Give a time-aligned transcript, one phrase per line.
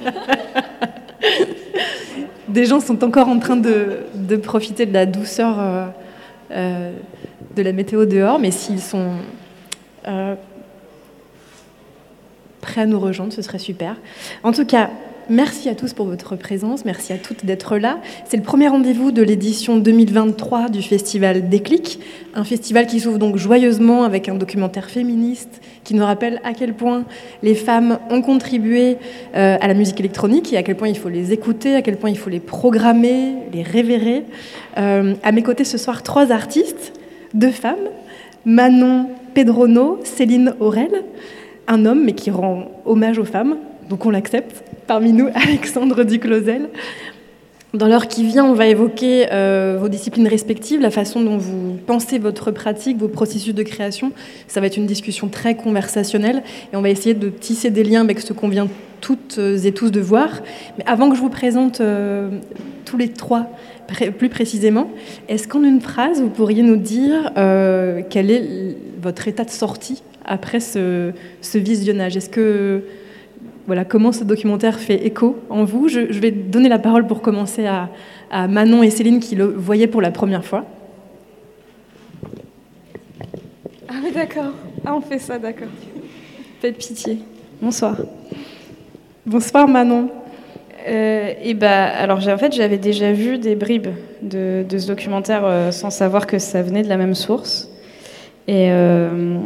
[2.48, 5.86] Des gens sont encore en train de, profiter de la douceur euh,
[6.50, 6.92] euh,
[7.54, 9.12] de la météo dehors, mais s'ils sont
[10.08, 10.34] euh,
[12.60, 13.96] prêts à nous rejoindre, ce serait super.
[14.42, 14.90] En tout cas,
[15.32, 18.00] Merci à tous pour votre présence, merci à toutes d'être là.
[18.24, 22.00] C'est le premier rendez-vous de l'édition 2023 du festival Déclic,
[22.34, 26.74] un festival qui s'ouvre donc joyeusement avec un documentaire féministe qui nous rappelle à quel
[26.74, 27.04] point
[27.44, 28.96] les femmes ont contribué
[29.36, 31.96] euh, à la musique électronique et à quel point il faut les écouter, à quel
[31.96, 34.24] point il faut les programmer, les révérer.
[34.78, 36.92] Euh, à mes côtés ce soir, trois artistes,
[37.34, 37.76] deux femmes,
[38.44, 41.04] Manon Pedrono, Céline Aurel,
[41.68, 43.58] un homme mais qui rend hommage aux femmes,
[43.88, 44.64] donc on l'accepte.
[44.90, 46.68] Parmi nous, Alexandre Duclosel.
[47.74, 51.78] Dans l'heure qui vient, on va évoquer euh, vos disciplines respectives, la façon dont vous
[51.86, 54.10] pensez votre pratique, vos processus de création.
[54.48, 58.00] Ça va être une discussion très conversationnelle et on va essayer de tisser des liens
[58.00, 58.66] avec ce qu'on vient
[59.00, 60.40] toutes et tous de voir.
[60.76, 62.28] Mais avant que je vous présente euh,
[62.84, 63.46] tous les trois
[64.18, 64.90] plus précisément,
[65.28, 70.02] est-ce qu'en une phrase, vous pourriez nous dire euh, quel est votre état de sortie
[70.24, 72.16] après ce, ce visionnage?
[72.16, 72.82] Est-ce que
[73.70, 75.86] voilà, comment ce documentaire fait écho en vous.
[75.86, 77.88] Je, vais donner la parole pour commencer à,
[78.48, 80.64] Manon et Céline qui le voyaient pour la première fois.
[83.88, 84.50] Ah oui, d'accord.
[84.84, 85.68] Ah, on fait ça, d'accord.
[86.60, 87.18] Faites pitié.
[87.62, 87.96] Bonsoir.
[89.24, 90.10] Bonsoir Manon.
[90.88, 95.70] Euh, et bah, alors en fait j'avais déjà vu des bribes de, ce documentaire euh,
[95.70, 97.70] sans savoir que ça venait de la même source.
[98.48, 99.38] Et euh,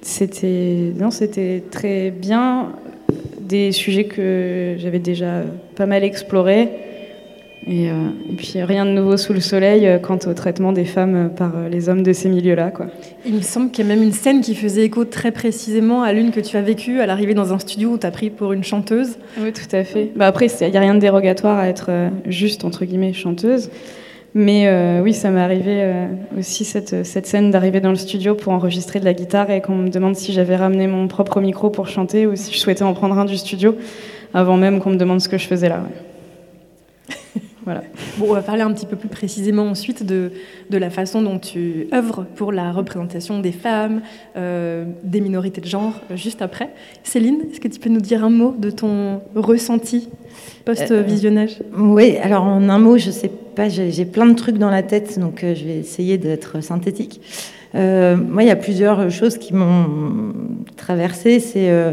[0.00, 2.70] c'était non, c'était très bien
[3.48, 5.42] des sujets que j'avais déjà
[5.74, 6.68] pas mal explorés.
[7.66, 7.94] Et, euh,
[8.36, 11.68] puis rien de nouveau sous le soleil euh, quant au traitement des femmes par euh,
[11.68, 12.70] les hommes de ces milieux-là.
[12.70, 12.86] Quoi.
[13.26, 16.12] Il me semble qu'il y a même une scène qui faisait écho très précisément à
[16.12, 18.52] l'une que tu as vécue à l'arrivée dans un studio où tu as pris pour
[18.52, 19.18] une chanteuse.
[19.38, 20.12] Oui, tout à fait.
[20.16, 21.90] Bah après, il n'y a rien de dérogatoire à être
[22.26, 23.70] juste, entre guillemets, chanteuse.
[24.34, 26.06] Mais euh, oui, ça m'est arrivé euh,
[26.38, 29.76] aussi cette, cette scène d'arriver dans le studio pour enregistrer de la guitare et qu'on
[29.76, 32.92] me demande si j'avais ramené mon propre micro pour chanter ou si je souhaitais en
[32.92, 33.76] prendre un du studio
[34.34, 35.82] avant même qu'on me demande ce que je faisais là.
[37.64, 37.82] voilà.
[38.18, 40.32] Bon, on va parler un petit peu plus précisément ensuite de,
[40.68, 44.02] de la façon dont tu œuvres pour la représentation des femmes,
[44.36, 46.68] euh, des minorités de genre, juste après.
[47.02, 50.10] Céline, est-ce que tu peux nous dire un mot de ton ressenti
[50.66, 51.62] post-visionnage?
[51.74, 53.30] Oui, alors en un mot, je sais
[53.66, 57.20] j'ai plein de trucs dans la tête, donc euh, je vais essayer d'être synthétique.
[57.74, 60.32] Euh, moi, il y a plusieurs choses qui m'ont
[60.76, 61.40] traversé.
[61.40, 61.92] C'est euh,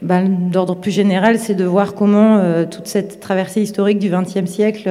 [0.00, 2.40] ben, d'ordre plus général, c'est de voir comment
[2.70, 4.88] toute cette traversée historique du XXe siècle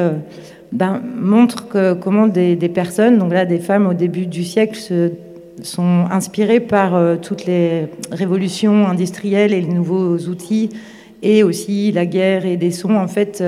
[0.74, 1.66] ben, montre
[2.02, 5.12] comment des, personnes, donc là des femmes au début du siècle, se,
[5.64, 10.72] sont inspirées par toutes les révolutions industrielles et les nouveaux outils,
[11.24, 13.42] et aussi la guerre et des sons en fait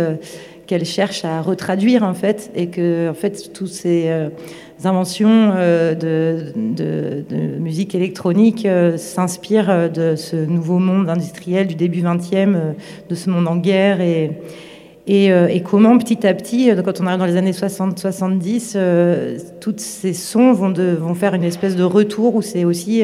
[0.70, 4.30] qu'elle cherche à retraduire en fait, et que en fait toutes ces euh,
[4.84, 12.76] inventions euh, de, musique électronique euh, s'inspirent de ce nouveau monde industriel du début 20e,
[13.10, 14.30] de ce monde en guerre et
[15.12, 18.78] et, comment petit à petit, quand on arrive dans les années 60-70,
[19.60, 23.02] tous ces sons vont, de, vont faire une espèce de retour où c'est aussi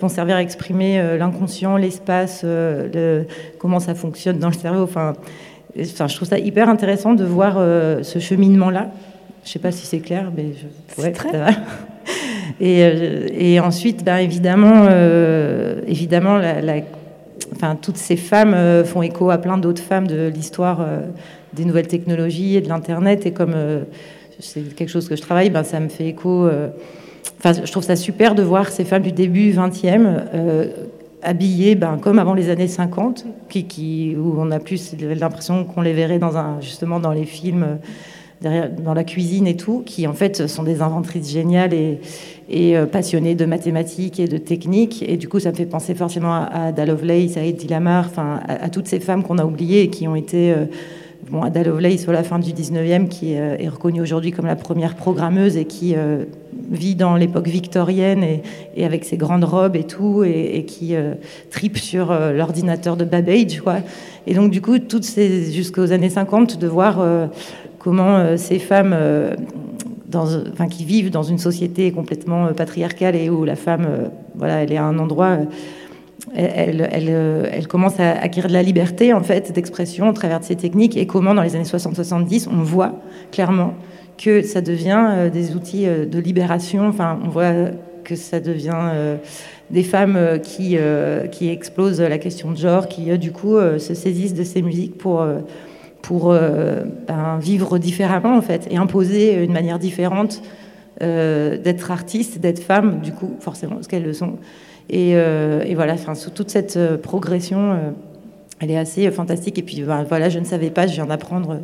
[0.00, 2.46] vont servir à exprimer l'inconscient, l'espace,
[3.58, 4.84] comment ça fonctionne dans le cerveau.
[4.84, 5.14] Enfin,
[5.78, 8.90] Enfin, je trouve ça hyper intéressant de voir euh, ce cheminement-là.
[9.44, 11.02] Je ne sais pas si c'est clair, mais je...
[11.02, 11.30] ouais, très...
[12.60, 16.74] Et, euh, et, ensuite, ben, évidemment, euh, évidemment la,
[17.54, 20.84] enfin, toutes ces femmes font écho à plein d'autres femmes de l'histoire
[21.54, 23.24] des nouvelles technologies et de l'Internet.
[23.24, 23.54] Et comme
[24.40, 26.50] c'est quelque chose que je travaille, ben, ça me fait écho.
[27.38, 30.68] Enfin, je trouve ça super de voir ces femmes du début 20e
[31.22, 35.92] habillées ben, comme avant les années 50, qui, où on a plus l'impression qu'on les
[35.92, 37.78] verrait dans justement dans les films,
[38.44, 41.98] euh, dans la cuisine et tout, qui en fait sont des inventrices géniales et,
[42.76, 45.04] euh, passionnées de mathématiques et de techniques.
[45.06, 48.68] Et du coup, ça me fait penser forcément à, Ada Lovelace, à Edith Lamar, à,
[48.70, 50.52] toutes ces femmes qu'on a oubliées et qui ont été...
[50.52, 50.66] Euh,
[51.28, 54.94] bon, Ada Lovelace, sur la fin du 19e, qui est reconnue aujourd'hui comme la première
[54.94, 55.94] programmeuse et qui
[56.70, 58.24] vit dans l'époque victorienne
[58.76, 61.14] et, avec ses grandes robes et tout, et, qui euh,
[61.50, 63.60] tripe sur euh, l'ordinateur de Babbage.
[63.60, 63.78] Quoi.
[64.26, 67.26] Et donc, du coup, toutes ces, jusqu'aux années 50, de voir euh,
[67.78, 68.94] comment ces femmes
[70.14, 74.76] enfin, qui vivent dans une société complètement patriarcale et où la femme, voilà, elle est
[74.76, 75.38] à un endroit.
[76.32, 80.54] Elle, elle, commence à acquérir de la liberté en fait d'expression au travers de ces
[80.54, 83.00] techniques et comment dans les années 60-70 on voit
[83.32, 83.74] clairement
[84.20, 86.86] que ça devient euh, des outils euh, de libération.
[86.86, 87.52] Enfin, on voit
[88.04, 89.16] que ça devient euh,
[89.70, 90.76] des femmes qui,
[91.30, 95.24] qui explosent la question de genre, qui du coup se saisissent de ces musiques pour,
[96.02, 100.42] pour ben, vivre différemment en fait et imposer une manière différente
[101.00, 104.38] d'être artiste, d'être femme, du coup forcément parce qu'elles le sont.
[104.90, 107.94] Et, et voilà, enfin, sous toute cette progression
[108.60, 109.58] elle est assez fantastique.
[109.58, 111.60] Et puis ben, voilà, je ne savais pas, je viens d'apprendre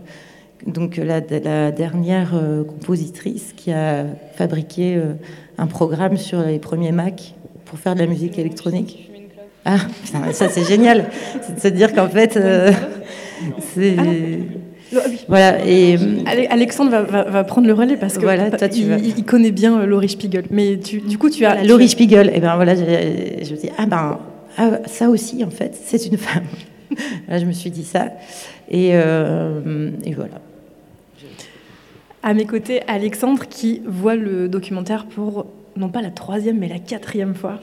[0.66, 5.12] donc la, la dernière euh, compositrice qui a fabriqué euh,
[5.58, 7.34] un programme sur les premiers Mac
[7.66, 9.10] pour faire de la musique électronique.
[9.64, 9.78] Ah,
[10.32, 11.10] ça c'est génial,
[11.42, 12.70] c'est de se dire qu'en fait, euh,
[13.74, 13.96] c'est
[15.28, 15.66] voilà.
[15.66, 15.96] Et
[16.50, 20.44] Alexandre va, prendre le relais parce que voilà, toi, tu il, connaît bien Laurie Spiegel.
[20.50, 22.30] Mais du coup, tu as Laurie Spiegel.
[22.34, 24.18] Et ben voilà, je, je me dis ah ben
[24.58, 26.44] ah, ça aussi en fait, c'est une femme.
[27.28, 28.12] Là, je me suis dit ça.
[28.70, 30.40] Et, euh, et, voilà.
[32.22, 35.46] À mes côtés, Alexandre qui voit le documentaire pour
[35.76, 37.60] non pas la troisième, mais la quatrième fois.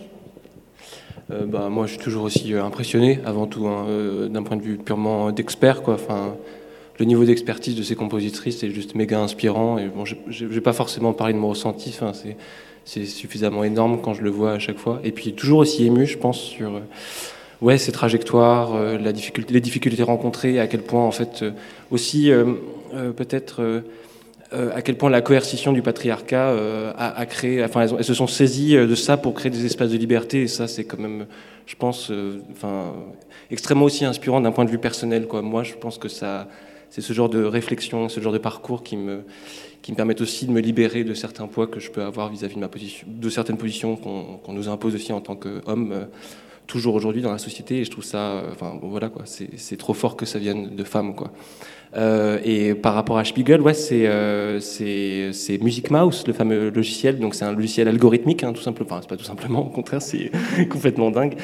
[1.31, 3.88] Euh, bah, moi, je suis toujours aussi euh, impressionné, avant tout, hein,
[4.30, 5.81] d'un point de vue purement d'expert.
[5.81, 5.96] Quoi.
[5.96, 6.36] Enfin,
[7.00, 9.78] le niveau d'expertise de ces compositrices est juste méga inspirant.
[9.78, 11.92] Et bon, je ne vais pas forcément parler de mon ressenti.
[11.94, 12.12] Enfin,
[12.86, 15.00] c'est suffisamment énorme quand je le vois à chaque fois.
[15.04, 16.81] Et puis, toujours aussi ému, je pense, sur
[17.63, 21.51] ouais, ces trajectoires, euh, la difficulté, les difficultés rencontrées, à quel point en fait euh,
[21.90, 22.54] aussi euh,
[23.16, 23.81] peut-être
[24.51, 26.56] à quel point la coercition du patriarcat
[26.96, 30.44] a, créé, enfin elles, se sont saisies de ça pour créer des espaces de liberté
[30.44, 31.25] et ça c'est quand même,
[31.66, 32.12] je pense,
[32.51, 32.94] enfin
[33.50, 35.42] extrêmement aussi inspirant d'un point de vue personnel quoi.
[35.42, 36.48] Moi je pense que ça,
[36.94, 39.24] c'est ce genre de réflexion, ce genre de parcours qui me
[39.81, 42.54] qui me permettent aussi de me libérer de certains poids que je peux avoir vis-à-vis
[42.54, 46.07] de ma position, de certaines positions qu'on nous impose aussi en tant qu'homme
[46.68, 47.80] toujours aujourd'hui dans la société.
[47.80, 49.24] Et je trouve ça euh, enfin voilà quoi.
[49.25, 51.31] C'est trop fort que ça vienne de femmes quoi
[51.95, 54.60] euh, et par rapport à Spiegel ouais c'est euh,
[55.62, 57.19] Music Mouse le fameux logiciel.
[57.19, 58.90] Donc c'est un logiciel algorithmique hein, tout simplement.
[58.92, 60.31] Enfin c'est pas tout simplement au contraire c'est
[60.69, 61.36] complètement dingue.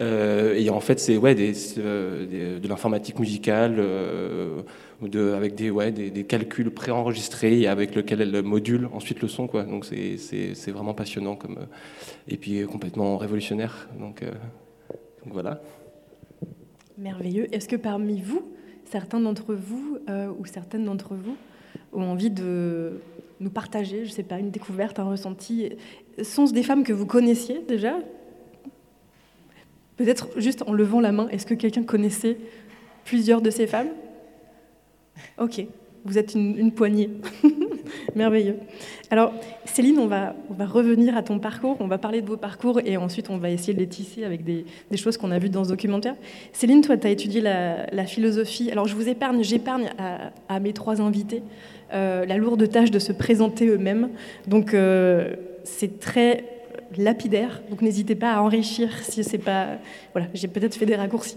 [0.00, 3.82] Euh, et en fait c'est ouais des, de l'informatique musicale
[5.02, 9.64] avec des, ouais, des calculs préenregistrés et avec lequel elle module ensuite le son quoi.
[9.64, 11.58] Donc c'est vraiment passionnant comme
[12.28, 13.88] et puis complètement révolutionnaire.
[13.98, 14.22] Donc
[15.26, 15.60] voilà.
[16.96, 17.46] Merveilleux.
[17.54, 18.42] Est-ce que parmi vous,
[18.90, 21.36] certains d'entre vous euh, ou certaines d'entre vous
[21.92, 23.00] ont envie de
[23.40, 25.70] nous partager, je ne sais pas, une découverte, un ressenti.
[26.22, 27.98] Sont-ce des femmes que vous connaissiez déjà?
[29.96, 32.38] Peut-être juste en levant la main, est-ce que quelqu'un connaissait
[33.04, 33.88] plusieurs de ces femmes?
[35.38, 35.64] Ok,
[36.04, 37.10] vous êtes une poignée.
[38.14, 38.56] Merveilleux.
[39.10, 39.32] Alors,
[39.64, 42.80] Céline, on va, on va revenir à ton parcours, on va parler de vos parcours
[42.84, 44.64] et ensuite on va essayer de les tisser avec des,
[44.96, 46.14] choses qu'on a vues dans ce documentaire.
[46.52, 48.70] Céline, toi, tu as étudié la, philosophie.
[48.70, 49.90] Alors, je vous épargne, j'épargne
[50.48, 51.42] à, mes trois invités
[51.94, 54.10] euh, la lourde tâche de se présenter eux-mêmes.
[54.46, 56.57] Donc, euh, c'est très
[56.96, 59.78] lapidaire, donc n'hésitez pas à enrichir si c'est pas.
[60.12, 61.36] Voilà, j'ai peut-être fait des raccourcis.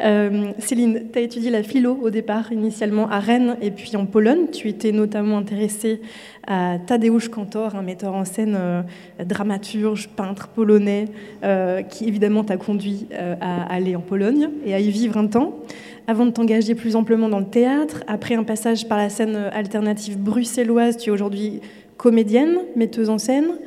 [0.00, 4.06] Euh, Céline, tu as étudié la philo au départ, initialement à Rennes et puis en
[4.06, 4.46] Pologne.
[4.52, 6.00] Tu étais notamment intéressée
[6.46, 8.82] à Tadeusz Kantor, un metteur en scène euh,
[9.24, 11.06] dramaturge, peintre polonais,
[11.42, 13.08] euh, qui évidemment t'a conduit
[13.40, 15.58] à aller en Pologne et à y vivre un temps,
[16.06, 18.04] avant de t'engager plus amplement dans le théâtre.
[18.06, 21.60] Après un passage par la scène alternative bruxelloise, tu es aujourd'hui
[21.96, 23.58] comédienne, metteuse en scène,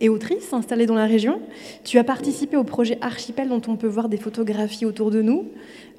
[0.00, 1.40] et autrice installée dans la région.
[1.84, 5.46] Tu as participé au projet Archipel dont on peut voir des photographies autour de nous.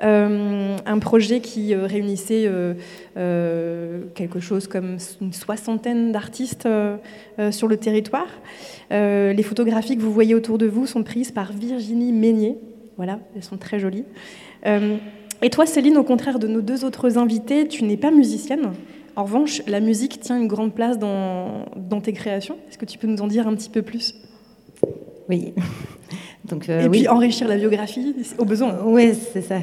[0.03, 6.67] Euh, un projet qui euh, réunissait euh, quelque chose comme une soixantaine d'artistes
[7.51, 8.27] sur le territoire.
[8.89, 12.57] les photographies que vous voyez autour de vous sont prises par Virginie Meignier.
[12.97, 14.05] Voilà, elles sont très jolies.
[14.65, 18.71] et toi, Céline, au contraire de nos deux autres invités, tu n'es pas musicienne.
[19.15, 21.65] En revanche, la musique tient une grande place dans,
[22.01, 22.55] tes créations.
[22.69, 24.15] Est-ce que tu peux nous en dire un petit peu plus?
[25.29, 25.53] Oui.
[26.45, 28.79] Donc, euh, Et puis enrichir la biographie au besoin.
[28.83, 29.59] Oui, c'est ça.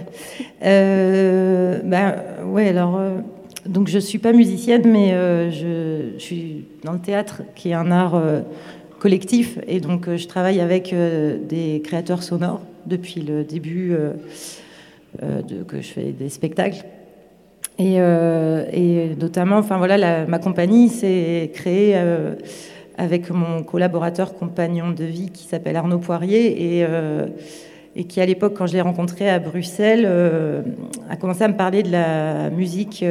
[0.64, 3.18] Euh, ben, ouais, alors, euh,
[3.66, 5.10] donc je suis pas musicienne, mais
[5.50, 8.22] je, je, suis dans le théâtre, qui est un art
[9.00, 13.94] collectif, et donc je travaille avec des créateurs sonores depuis le début
[15.20, 16.84] de, que je fais des spectacles.
[17.80, 22.34] Euh, et, notamment, enfin voilà, ma compagnie s'est créée euh,
[22.96, 27.26] avec mon collaborateur compagnon de vie qui s'appelle Arnaud Poirier et, euh,
[28.08, 30.06] qui à l'époque, quand je l'ai rencontré à Bruxelles,
[31.10, 33.04] a commencé à me parler de la musique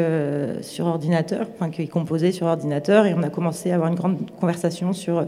[0.61, 4.31] sur ordinateur, enfin qu'il composait sur ordinateur, et on a commencé à avoir une grande
[4.39, 5.25] conversation sur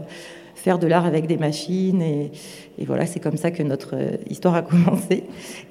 [0.54, 2.00] faire de l'art avec des machines.
[2.00, 2.30] Et,
[2.78, 3.96] et voilà, c'est comme ça que notre
[4.30, 5.24] histoire a commencé.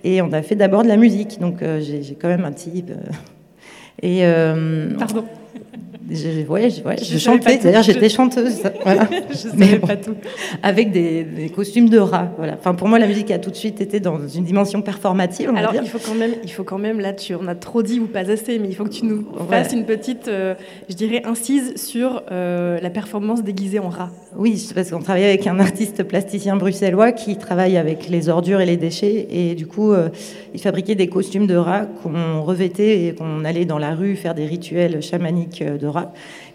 [0.04, 2.92] Et on a fait d'abord de la musique, donc j'ai quand même un type
[4.02, 5.26] et euh, Pardon.
[6.12, 8.62] Je, ouais, je, chantais, d'ailleurs j'étais chanteuse.
[9.32, 10.16] je mais pas tout.
[10.64, 12.32] Avec des, costumes de rat.
[12.38, 12.56] Voilà.
[12.60, 15.52] Enfin, pour moi, la musique a tout de suite été dans une dimension performative.
[15.56, 18.00] Alors, il faut quand même, il faut quand même là, tu, on a trop dit
[18.00, 20.56] ou pas assez, mais il faut que tu nous fasses une petite, euh,
[20.90, 24.10] je dirais, incise sur euh, la performance déguisée en rat.
[24.36, 28.66] Oui, parce qu'on travaillait avec un artiste plasticien bruxellois qui travaille avec les ordures et
[28.66, 30.10] les déchets, et du coup, euh,
[30.54, 34.36] il fabriquait des costumes de rat qu'on revêtait et qu'on allait dans la rue faire
[34.36, 35.88] des rituels chamaniques de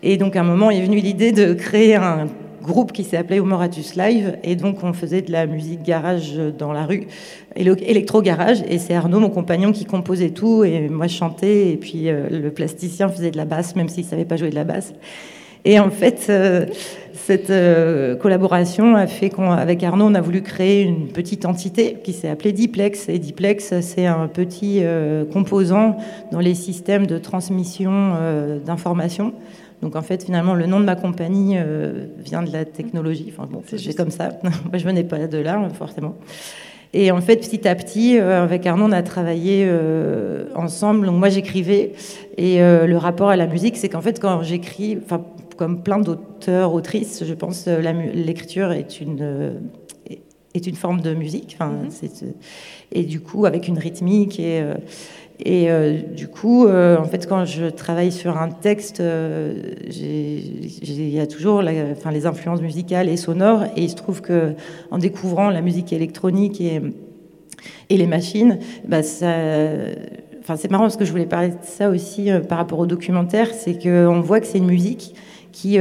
[0.02, 2.28] et donc, à un moment, est venu l'idée de créer un
[2.62, 4.38] groupe qui s'est appelé Homoratus Live.
[4.42, 7.06] Et donc, on faisait de la musique garage dans la rue,
[7.56, 8.64] électro-garage.
[8.68, 10.64] Et c'est Arnaud, mon compagnon, qui composait tout.
[10.64, 11.70] Et moi, je chantais.
[11.70, 14.50] Et puis, euh, le plasticien faisait de la basse, même s'il ne savait pas jouer
[14.50, 14.92] de la basse.
[15.64, 16.66] Et en fait, euh,
[17.12, 22.12] cette euh, collaboration a fait qu'avec Arnaud, on a voulu créer une petite entité qui
[22.12, 23.09] s'est appelée Diplex.
[23.09, 24.83] Et Diplex, c'est un petit
[25.33, 25.97] composant
[26.33, 28.12] dans les systèmes de transmission
[28.64, 29.33] d'informations.
[29.85, 33.30] Donc en fait, finalement, le nom de ma compagnie euh, vient de la technologie.
[33.30, 34.30] Enfin bon, c'est comme ça.
[34.42, 36.14] Moi, je venais pas de là, forcément.
[36.94, 41.04] Et en fait, petit à petit, euh, avec Arnaud, on a travaillé euh, ensemble.
[41.04, 41.92] Donc moi, j'écrivais.
[42.38, 45.23] Et le rapport à la musique, c'est qu'en fait, quand j'écris, enfin,
[45.56, 49.61] comme plein d'auteurs, autrices, je pense l'écriture est une
[50.54, 51.56] est une forme de musique.
[51.58, 52.32] Enfin, mm-hmm.
[52.92, 54.62] et du coup, avec une rythmique et
[55.40, 61.11] et euh, du coup, euh, en fait, quand je travaille sur un texte, euh, il
[61.11, 63.64] y a toujours enfin, les influences musicales et sonores.
[63.76, 64.54] Et il se trouve que
[64.90, 66.80] en découvrant la musique électronique et,
[67.90, 69.34] et les machines, bah, ça,
[70.40, 73.49] enfin, c'est marrant parce que je voulais parler de ça aussi par rapport au documentaire,
[73.52, 75.14] c'est qu'on voit que c'est une musique
[75.54, 75.78] qui,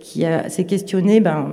[0.00, 1.20] qui s'est questionnée.
[1.20, 1.52] Ben,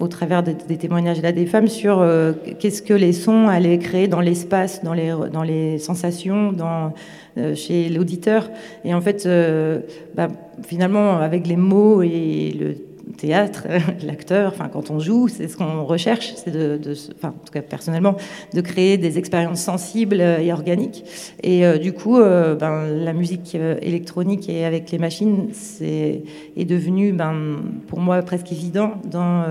[0.00, 4.08] au travers des, témoignages là des femmes sur euh, qu'est-ce que les sons allaient créer
[4.08, 6.94] dans l'espace, dans les, dans les sensations, dans,
[7.36, 8.50] euh, chez l'auditeur.
[8.84, 9.80] Et en fait, euh,
[10.14, 10.28] bah,
[10.62, 12.76] finalement, avec les mots et le
[13.12, 13.66] théâtre,
[14.06, 16.80] l'acteur, enfin quand on joue, c'est ce qu'on recherche, c'est de,
[17.16, 18.16] enfin en tout cas personnellement,
[18.54, 21.04] de créer des expériences sensibles et organiques.
[21.42, 26.22] Et euh, du coup, euh, ben, la musique euh, électronique et avec les machines, c'est
[26.56, 29.44] est devenu, ben, pour moi presque évident dans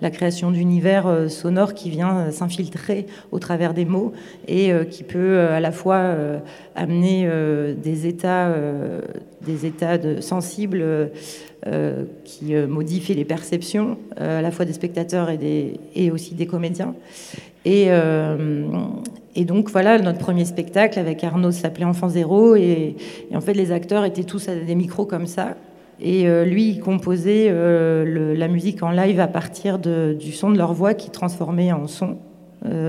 [0.00, 4.12] la création d'univers sonores qui vient s'infiltrer au travers des mots
[4.48, 6.16] et qui peut à la fois
[6.74, 7.28] amener
[7.82, 8.52] des états,
[9.42, 11.10] des états de sensibles
[11.66, 16.10] euh, qui euh, modifie les perceptions euh, à la fois des spectateurs et, des, et
[16.10, 16.94] aussi des comédiens.
[17.64, 17.86] Et,
[19.34, 22.96] et, donc voilà, notre premier spectacle avec Arnaud s'appelait Enfant Zéro et,
[23.34, 25.56] en fait les acteurs étaient tous à des micros comme ça.
[25.98, 30.92] Et lui, il composait la musique en live à partir du son de leur voix
[30.92, 32.18] qui transformait en son.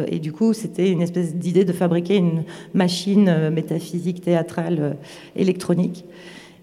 [0.09, 4.95] Et du coup, c'était une espèce d'idée de fabriquer une machine métaphysique théâtrale
[5.35, 6.05] électronique.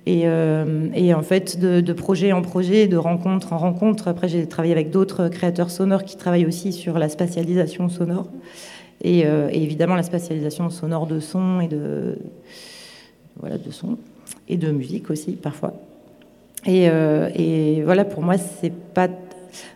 [0.09, 4.09] Euh, et, en fait, de, projet en projet, de rencontre en rencontre.
[4.09, 8.27] Après, j'ai travaillé avec d'autres créateurs sonores qui travaillent aussi sur la spatialisation sonore.
[9.03, 12.19] Et, euh, évidemment, la spatialisation sonore de son et de,
[13.39, 13.97] voilà, de son
[14.49, 15.75] et de musique aussi, parfois.
[16.67, 19.09] Et, euh, et voilà, pour moi, c'est pas.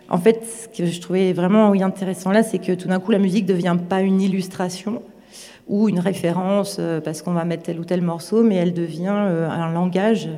[0.08, 3.18] En fait, ce que je trouvais vraiment intéressant là, c'est que tout d'un coup, la
[3.18, 5.02] musique ne devient pas une illustration,
[5.68, 9.12] ou une référence euh, parce qu'on va mettre tel ou tel morceau, mais elle devient
[9.12, 10.28] euh, un langage.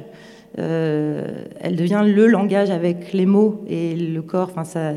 [0.58, 4.48] Euh, elle devient le langage avec les mots et le corps.
[4.50, 4.92] Enfin, ça,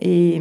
[0.00, 0.40] et,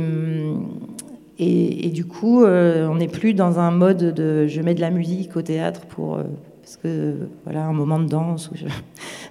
[1.39, 5.35] et, du coup, on n'est plus dans un mode de je mets de la musique
[5.35, 6.19] au théâtre pour
[6.71, 8.49] parce que voilà un moment de danse.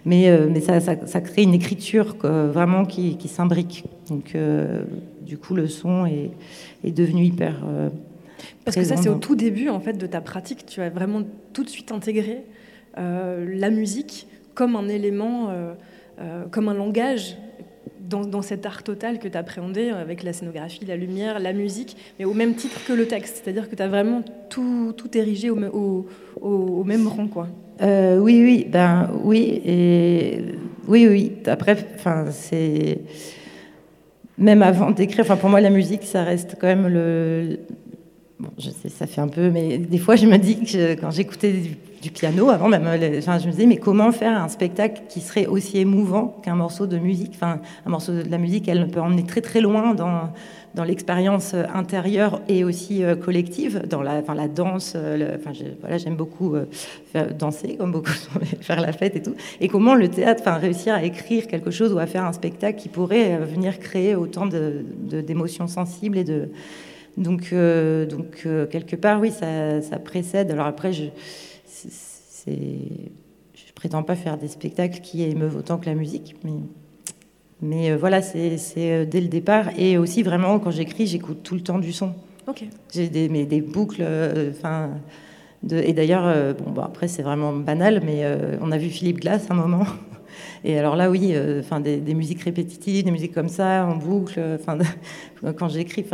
[0.07, 3.85] Mais, mais ça, ça, crée une écriture vraiment qui, qui s'imbrique.
[4.09, 4.35] Donc
[5.21, 6.31] du coup, le son est,
[6.85, 7.57] est devenu hyper
[8.65, 10.67] parce que ça, c'est au tout début en fait de ta pratique.
[10.67, 12.45] Tu as vraiment tout de suite intégré
[12.99, 15.73] euh, la musique comme un élément, euh,
[16.21, 17.37] euh, comme un langage
[18.11, 22.25] dans, cet art total que tu appréhendais avec la scénographie, la lumière, la musique, mais
[22.25, 23.43] au même titre que le texte.
[23.43, 26.07] C'est-à-dire que tu as vraiment tout, tout érigé au,
[26.85, 27.29] même rang.
[27.29, 27.49] Quoi.
[27.81, 30.45] oui, oui, ben, oui, et,
[30.89, 31.33] oui, oui.
[31.47, 31.77] Après,
[32.31, 32.99] c'est
[34.41, 37.59] même avant d'écrire, pour moi la musique ça reste quand même le,
[38.59, 41.53] Je sais, ça fait un peu, mais des fois, je me dis que quand j'écoutais
[42.03, 45.79] du, piano, avant même, je me disais, mais comment faire un spectacle qui serait aussi
[45.79, 47.39] émouvant qu'un morceau de musique?
[47.43, 52.65] Un morceau de la musique, elle peut emmener très très loin dans, l'expérience intérieure et
[52.65, 54.95] aussi euh, collective, dans la, danse.
[54.97, 55.37] Euh,
[55.81, 56.65] voilà, j'aime beaucoup euh,
[57.39, 58.13] danser, comme beaucoup,
[58.61, 59.35] faire la fête et tout.
[59.61, 62.81] Et comment le théâtre, enfin, réussir à écrire quelque chose ou à faire un spectacle
[62.81, 66.49] qui pourrait venir créer autant d'émotions sensibles et de
[67.17, 70.51] donc, euh, donc euh, quelque part, oui, ça, précède.
[70.51, 71.05] Alors après, je,
[72.47, 76.53] je prétends pas faire des spectacles qui émeuvent autant que la musique, mais,
[77.63, 79.71] mais voilà, c'est dès le départ.
[79.79, 82.15] Et aussi, vraiment, quand j'écris, j'écoute tout le temps du son.
[82.47, 82.65] Ok.
[82.93, 84.05] J'ai des, des boucles,
[84.51, 84.91] enfin.
[85.63, 88.25] de, et d'ailleurs, bon, bon, après, c'est vraiment banal, mais
[88.61, 89.87] on a vu Philippe Glass un moment.
[90.65, 94.35] Et alors là, oui, euh, des, musiques répétitives, des musiques comme ça, en boucle.
[94.39, 94.59] Euh,
[95.57, 96.05] quand j'écris,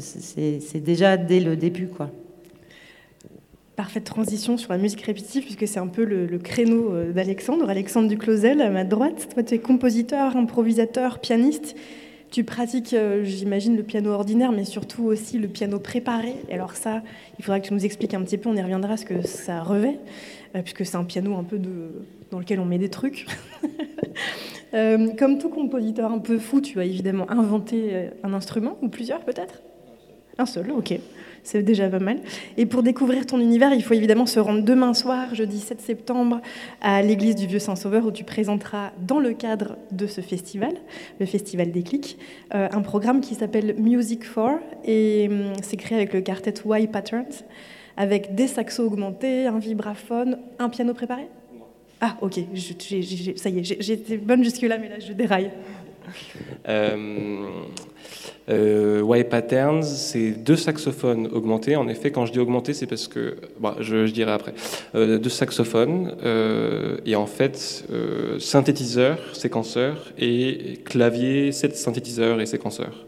[0.00, 2.10] c'est déjà dès le début, quoi.
[3.76, 8.08] Parfaite transition sur la musique répétitive, puisque c'est un peu le, créneau euh, d'Alexandre, Alexandre
[8.08, 9.28] Duclosel, à ma droite.
[9.34, 11.76] Toi, tu es compositeur, improvisateur, pianiste.
[12.30, 16.36] Tu pratiques, j'imagine, le piano ordinaire, mais surtout aussi le piano préparé.
[16.52, 17.02] Alors ça,
[17.40, 19.64] il faudra que tu nous expliques un petit peu, on y reviendra, ce que ça
[19.64, 19.98] revêt,
[20.52, 21.58] puisque c'est un piano un peu
[22.30, 23.26] dans lequel on met des trucs.
[24.72, 28.88] Euh, comme tout compositeur un peu fou, tu as évidemment inventé euh, un instrument, ou
[28.88, 29.62] plusieurs peut-être?
[30.38, 30.94] Un seul, ok.
[31.42, 32.20] C'est déjà pas mal.
[32.56, 36.40] Et pour découvrir ton univers, il faut évidemment se rendre demain soir, jeudi 7 septembre,
[36.80, 40.74] à l'église du Vieux-Saint-Sauveur, où tu présenteras, dans le cadre de ce festival,
[41.18, 42.18] le Festival des Clics,
[42.54, 46.90] euh, un programme qui s'appelle Music for, et hum, c'est créé avec le quartet Y
[46.92, 47.44] Patterns,
[47.96, 51.28] avec des saxos augmentés, un vibraphone, un piano préparé
[52.00, 52.40] ah, ok,
[53.36, 55.50] ça y est, j'étais bonne jusque-là, mais là, je déraille.
[56.66, 57.46] Euh,
[58.48, 61.76] euh, Patterns, c'est deux saxophones augmentés.
[61.76, 64.54] En effet, quand je dis augmenté, c'est parce que, bon, je, dirai après,
[64.94, 66.16] euh, deux saxophones
[67.04, 67.84] et en fait
[68.38, 73.06] synthétiseur, séquenceur et clavier, sept synthétiseurs et séquenceurs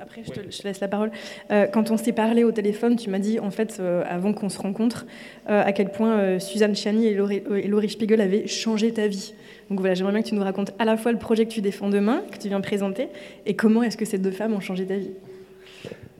[0.00, 1.10] après je te, laisse la parole.
[1.50, 4.48] Euh, quand on s'est parlé au téléphone, tu m'as dit, en fait, euh, avant qu'on
[4.48, 5.06] se rencontre,
[5.48, 9.34] euh, à quel point Suzanne Chani et Laurie, Spiegel avaient changé ta vie.
[9.68, 11.60] Donc voilà, j'aimerais bien que tu nous racontes à la fois le projet que tu
[11.60, 13.08] défends demain, que tu viens présenter,
[13.46, 15.12] et comment est-ce que ces deux femmes ont changé ta vie?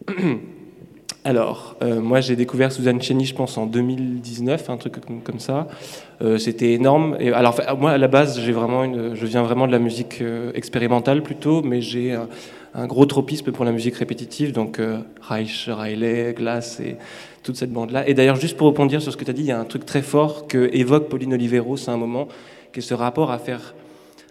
[1.23, 5.69] Alors, moi j'ai découvert Suzanne Cheni, je pense en 2019, un truc comme, ça.
[6.39, 7.15] C'était énorme.
[7.21, 10.25] Et, alors, moi à la base, j'ai vraiment une, je viens vraiment de la musique
[10.55, 12.17] expérimentale plutôt, mais j'ai
[12.75, 16.97] un gros tropisme pour la musique répétitive, donc euh, Reich, Riley, Glass et
[17.43, 18.09] toute cette bande-là.
[18.09, 19.65] Et d'ailleurs, juste pour rebondir sur ce que tu as dit, il y a un
[19.65, 22.29] truc très fort que évoque Pauline Oliveros à un moment,
[22.73, 23.75] qui est ce rapport à faire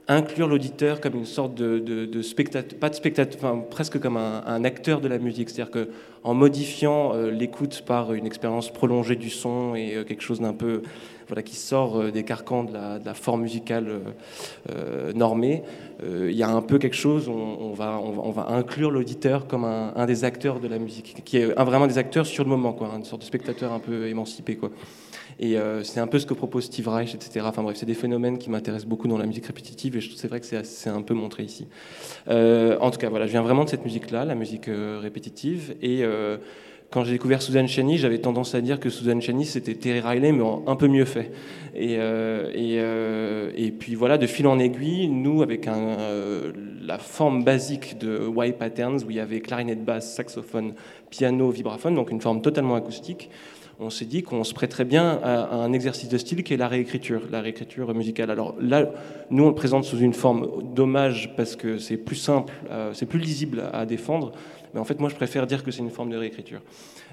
[0.09, 5.01] inclure l'auditeur comme une sorte de, spectateur, pas de spectateur, enfin, presque comme un, acteur
[5.01, 5.49] de la musique.
[5.49, 10.41] C'est-à-dire qu'en modifiant euh, l'écoute par une expérience prolongée du son et euh, quelque chose
[10.41, 10.81] d'un peu
[11.29, 13.87] voilà, qui sort euh, des carcans de la, forme musicale
[15.15, 15.63] normée,
[16.03, 20.05] il y a un peu quelque chose, on, va, on, va, inclure l'auditeur comme un,
[20.05, 23.03] des acteurs de la musique, qui est vraiment des acteurs sur le moment, quoi, une
[23.03, 24.55] sorte de spectateur un peu émancipé.
[24.55, 24.69] Quoi.
[25.39, 27.45] Et euh, c'est un peu ce que propose Steve Reich, etc.
[27.47, 30.41] Enfin bref, c'est des phénomènes qui m'intéressent beaucoup dans la musique répétitive et c'est vrai
[30.41, 31.67] que c'est un peu montré ici.
[32.27, 35.75] Euh, en tout cas, voilà, je viens vraiment de cette musique-là, la musique euh, répétitive.
[35.81, 36.03] Et
[36.91, 40.31] quand j'ai découvert Suzanne Cheny, j'avais tendance à dire que Suzanne Cheny, c'était Terry Riley,
[40.31, 41.31] mais un peu mieux fait.
[41.75, 42.81] Et, et,
[43.55, 45.97] et, puis voilà, de fil en aiguille, nous, avec un,
[46.81, 50.73] la forme basique de Y Patterns, où il y avait clarinette basse, saxophone,
[51.11, 53.29] piano, vibraphone, donc une forme totalement acoustique,
[53.79, 56.67] on s'est dit qu'on se prêterait bien à, un exercice de style qui est la
[56.67, 58.29] réécriture, la réécriture musicale.
[58.29, 58.89] Alors là,
[59.29, 63.05] nous, on le présente sous une forme d'hommage parce que c'est plus simple, euh, c'est
[63.05, 64.33] plus lisible à défendre.
[64.73, 66.61] Mais en fait, moi, je préfère dire que c'est une forme de réécriture.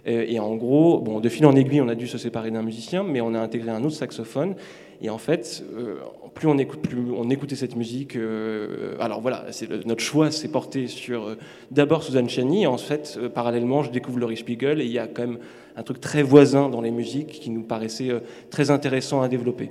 [0.07, 3.03] Et, en gros, bon, de fil en aiguille, on a dû se séparer d'un musicien,
[3.03, 4.55] mais on a intégré un autre saxophone.
[5.03, 5.97] Et en fait, euh,
[6.33, 8.17] plus on écoute, plus on écoutait cette musique.
[8.17, 9.47] Euh, alors voilà,
[9.85, 11.37] notre choix s'est porté sur
[11.71, 12.63] d'abord Suzanne Chani.
[12.63, 15.39] Et en fait, parallèlement, je découvre Laurie Spiegel et il y a quand même
[15.77, 19.71] un truc très voisin dans les musiques qui nous paraissait euh, très intéressant à développer.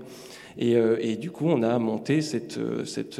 [0.57, 3.19] Et, euh, du coup, on a monté cette, euh, cette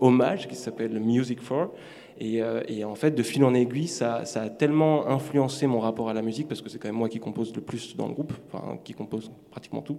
[0.00, 1.74] hommage qui s'appelle Music for.
[2.20, 6.14] Et, et, en fait, de fil en aiguille, ça, a tellement influencé mon rapport à
[6.14, 8.32] la musique, parce que c'est quand même moi qui compose le plus dans le groupe,
[8.52, 9.96] enfin, qui compose pratiquement tout.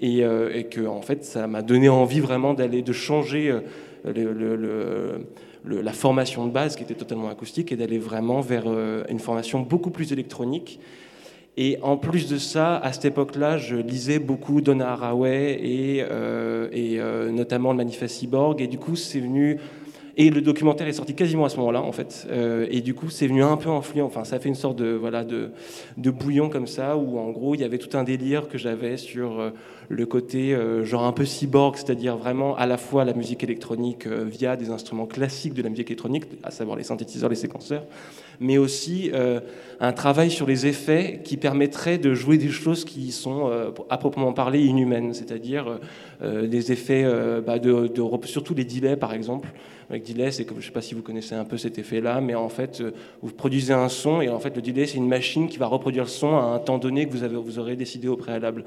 [0.00, 3.56] Et, et que, en fait, ça m'a donné envie vraiment d'aller, de changer
[4.04, 5.26] le,
[5.64, 8.66] la formation de base qui était totalement acoustique et d'aller vraiment vers
[9.08, 10.80] une formation beaucoup plus électronique
[11.56, 16.68] et en plus de ça, à cette époque-là, je lisais beaucoup Donna Haraway et, euh,
[16.72, 18.62] euh, notamment le Manifeste Cyborg.
[18.62, 19.58] Et du coup, c'est venu.
[20.16, 22.26] Et le documentaire est sorti quasiment à ce moment-là, en fait.
[22.30, 24.06] Euh, et du coup, c'est venu un peu influent.
[24.06, 25.50] Enfin, ça fait une sorte de, voilà, de,
[25.96, 29.52] bouillon comme ça, où en gros, il y avait tout un délire que j'avais sur
[29.88, 34.56] le côté genre un peu cyborg, c'est-à-dire vraiment à la fois la musique électronique via
[34.56, 37.84] des instruments classiques de la musique électronique, à savoir les synthétiseurs, les séquenceurs,
[38.42, 39.40] mais aussi euh,
[39.80, 43.98] un travail sur les effets qui permettrait de jouer des choses qui sont, euh, à
[43.98, 45.78] proprement parler, inhumaines, c'est-à-dire
[46.22, 47.06] euh, des effets,
[47.46, 47.90] bah, de,
[48.24, 49.48] surtout les delays par exemple,
[49.92, 52.22] avec delay, c'est que je ne sais pas si vous connaissez un peu cet effet-là,
[52.22, 55.08] mais en fait, euh, vous produisez un son et en fait, le delay, c'est une
[55.08, 58.08] machine qui va reproduire le son à un temps donné que vous, avez, aurez décidé
[58.08, 58.64] au préalable.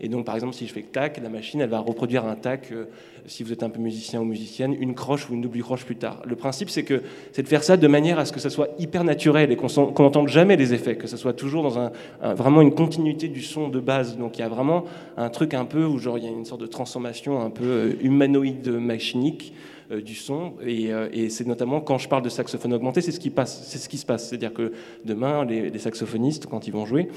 [0.00, 2.72] Et donc, par exemple, si je fais tac, la machine, elle va reproduire un tac,
[2.72, 2.86] euh,
[3.26, 5.94] si vous êtes un peu musicien ou musicienne, une croche ou une double croche plus
[5.94, 6.22] tard.
[6.26, 8.70] Le principe, c'est que c'est de faire ça de manière à ce que ça soit
[8.80, 11.92] hyper naturel et qu'on n'entende jamais les effets, que ça soit toujours dans un,
[12.34, 14.16] vraiment une continuité du son de base.
[14.16, 16.44] Donc, il y a vraiment un truc un peu où genre il y a une
[16.44, 19.54] sorte de transformation un peu euh, humanoïde machinique
[20.00, 20.54] du son.
[20.62, 23.78] Euh, et, c'est notamment quand je parle de saxophone augmenté, c'est ce qui passe, c'est
[23.78, 24.28] ce qui se passe.
[24.28, 24.72] C'est-à-dire que
[25.04, 27.08] demain, les, saxophonistes, quand ils vont jouer,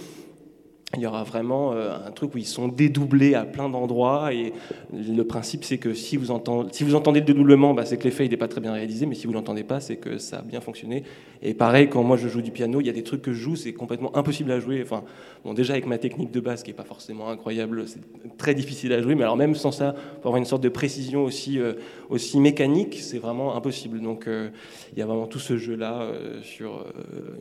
[0.95, 4.33] il y aura vraiment euh, un truc où ils sont dédoublés à plein d'endroits.
[4.33, 4.53] Et
[4.93, 8.47] le principe, c'est que si vous, entendez, le dédoublement, bah, c'est que l'effet n'est pas
[8.47, 9.05] très bien réalisé.
[9.05, 11.03] Mais si vous ne l'entendez pas, c'est que ça a bien fonctionné.
[11.41, 13.39] Et pareil, quand moi je joue du piano, il y a des trucs que je
[13.39, 14.81] joue, c'est complètement impossible à jouer.
[14.81, 15.03] Enfin,
[15.43, 18.01] bon, déjà avec ma technique de basse qui n'est pas forcément incroyable, c'est
[18.37, 19.15] très difficile à jouer.
[19.15, 21.73] Mais alors même sans ça, pour avoir une sorte de précision aussi, euh,
[22.35, 23.99] mécanique, c'est vraiment impossible.
[23.99, 24.49] Donc euh,
[24.93, 26.07] il y a vraiment tout ce jeu-là
[26.43, 26.85] sur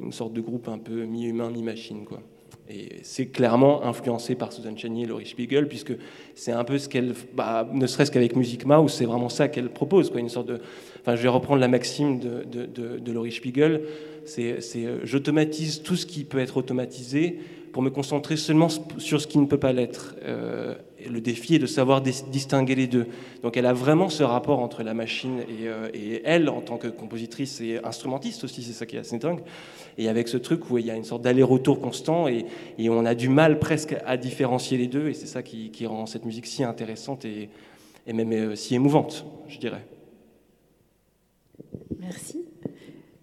[0.02, 2.04] une sorte de groupe un peu mi-humain, mi-machine.
[2.04, 2.20] quoi.
[2.68, 5.92] Et c'est clairement influencé par Susan Chenier et Laurie Spiegel, puisque
[6.34, 9.68] c'est un peu ce qu'elle, bah, ne serait-ce qu'avec Music Mouse, c'est vraiment ça qu'elle
[9.68, 10.60] propose, quoi, une sorte de.
[11.00, 13.82] Enfin, je vais reprendre la maxime de, de, Laurie Spiegel,
[14.24, 17.38] c'est, euh, j'automatise tout ce qui peut être automatisé
[17.72, 20.16] pour me concentrer seulement sur ce qui ne peut pas l'être.
[20.24, 20.74] Euh,
[21.08, 23.06] le défi est de savoir distinguer les deux.
[23.42, 26.78] Donc elle a vraiment ce rapport entre la machine et, euh, et elle, en tant
[26.78, 29.40] que compositrice et instrumentiste aussi, c'est ça qui est assez dingue.
[29.98, 32.46] Et avec ce truc où il y a une sorte d'aller-retour constant et,
[32.78, 35.86] et, on a du mal presque à différencier les deux, et c'est ça qui, qui,
[35.86, 37.48] rend cette musique si intéressante et,
[38.06, 39.86] et même euh, si émouvante, je dirais.
[41.98, 42.44] Merci.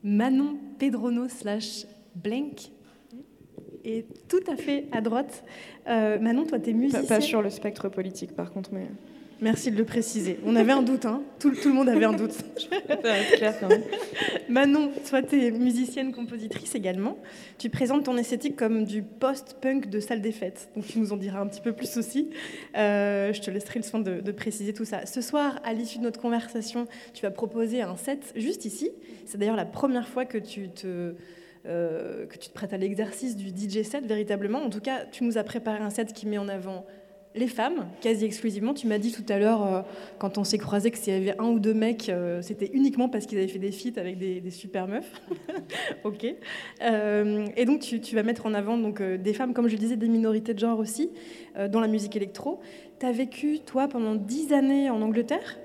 [0.04, 2.72] Manon Pedrono slash Blank
[3.86, 5.44] est tout à fait à droite.
[5.88, 7.04] Euh, Manon, toi, tu es musicienne.
[7.04, 8.88] Pas, pas, sur le spectre politique, par contre, mais.
[9.41, 10.39] Merci de le préciser.
[10.46, 12.34] On avait un doute, hein tout, tout, le monde avait un doute.
[13.36, 13.84] clair quand même.
[14.50, 17.17] Manon, toi, tu es musicienne, compositrice également.
[17.58, 20.69] Tu présentes ton esthétique comme du post-punk de salle des fêtes.
[20.76, 22.30] Donc tu nous en diras un petit peu plus aussi.
[22.78, 25.06] Euh, je te laisserai le soin de, de, préciser tout ça.
[25.06, 28.91] Ce soir, à l'issue de notre conversation, tu vas proposer un set juste ici.
[29.26, 31.15] C'est d'ailleurs la première fois que tu te
[31.65, 34.60] euh, que tu te prêtes à l'exercice du DJ set véritablement.
[34.60, 36.86] En tout cas, tu nous as préparé un set qui met en avant
[37.36, 38.74] les femmes, quasi exclusivement.
[38.74, 39.82] Tu m'as dit tout à l'heure, euh,
[40.19, 43.10] quand on s'est croisés, que s'il y avait un ou deux mecs, euh, c'était uniquement
[43.10, 45.12] parce qu'ils avaient fait des feats avec des, super meufs.
[46.04, 46.28] ok.
[46.82, 49.96] Euh, et donc, tu, vas mettre en avant donc, des femmes, comme je le disais,
[49.96, 51.10] des minorités de genre aussi,
[51.72, 52.60] dans la musique électro.
[53.00, 55.58] Tu as vécu, toi, pendant dix années en Angleterre?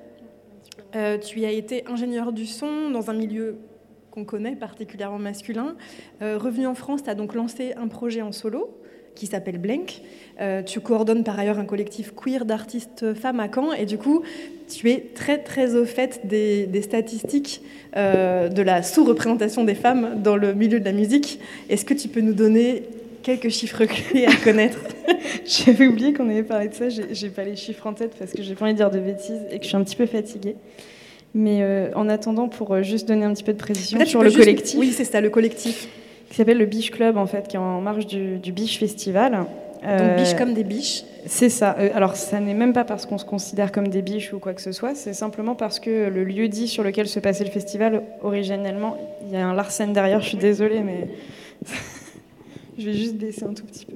[1.20, 3.58] tu y as été ingénieur du son dans un milieu
[4.10, 5.76] qu'on connaît, particulièrement masculin.
[6.20, 8.78] Revenu en France, tu as donc lancé un projet en solo
[9.18, 10.00] qui s'appelle Blank.
[10.40, 14.22] Euh, tu coordonnes par ailleurs un collectif queer d'artistes femmes à Caen et du coup,
[14.68, 17.60] tu es très très au fait des, des statistiques
[17.96, 21.40] euh, de la sous-représentation des femmes dans le milieu de la musique.
[21.68, 22.84] Est-ce que tu peux nous donner
[23.22, 24.78] quelques chiffres clés à connaître?
[25.44, 28.42] J'avais oublié qu'on avait parlé de ça, j'ai pas les chiffres en tête parce que
[28.42, 30.54] j'ai pas envie de dire de bêtises et que je suis un petit peu fatiguée.
[31.34, 34.40] Mais euh, en attendant, pour juste donner un petit peu de précision sur le juste...
[34.40, 34.78] collectif.
[34.78, 35.88] Oui, c'est ça, le collectif.
[36.30, 39.46] Qui s'appelle le Biche Club, en fait, qui est en marge du, du Biche Festival.
[39.82, 41.76] Donc, biche comme des biches C'est ça.
[41.78, 44.52] Euh, alors, ça n'est même pas parce qu'on se considère comme des biches ou quoi
[44.54, 47.50] que ce soit, c'est simplement parce que le lieu dit sur lequel se passait le
[47.50, 51.08] festival, originellement, il y a un Larsen derrière, je suis désolée, mais.
[52.78, 53.94] je vais juste baisser un tout petit peu.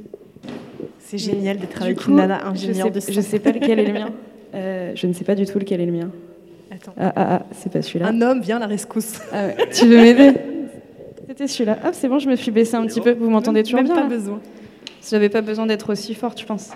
[0.99, 4.11] C'est génial d'être avec une nana ingénieure de Je sais pas lequel est le mien.
[4.55, 6.11] Euh, je ne sais pas du tout lequel est le mien.
[6.71, 6.93] Attends.
[6.99, 8.09] Ah, ah, ah c'est pas celui-là.
[8.09, 9.19] Un homme vient à la rescousse.
[9.33, 9.57] Ah ouais.
[9.73, 10.35] tu veux m'aider?
[11.29, 11.79] C'était celui-là.
[11.85, 13.13] Hop, c'est bon, je me suis baissée un petit peu.
[13.13, 14.41] Vous m'entendez toujours Même bien pas besoin.
[15.09, 16.71] J'avais pas besoin d'être aussi forte, je pense.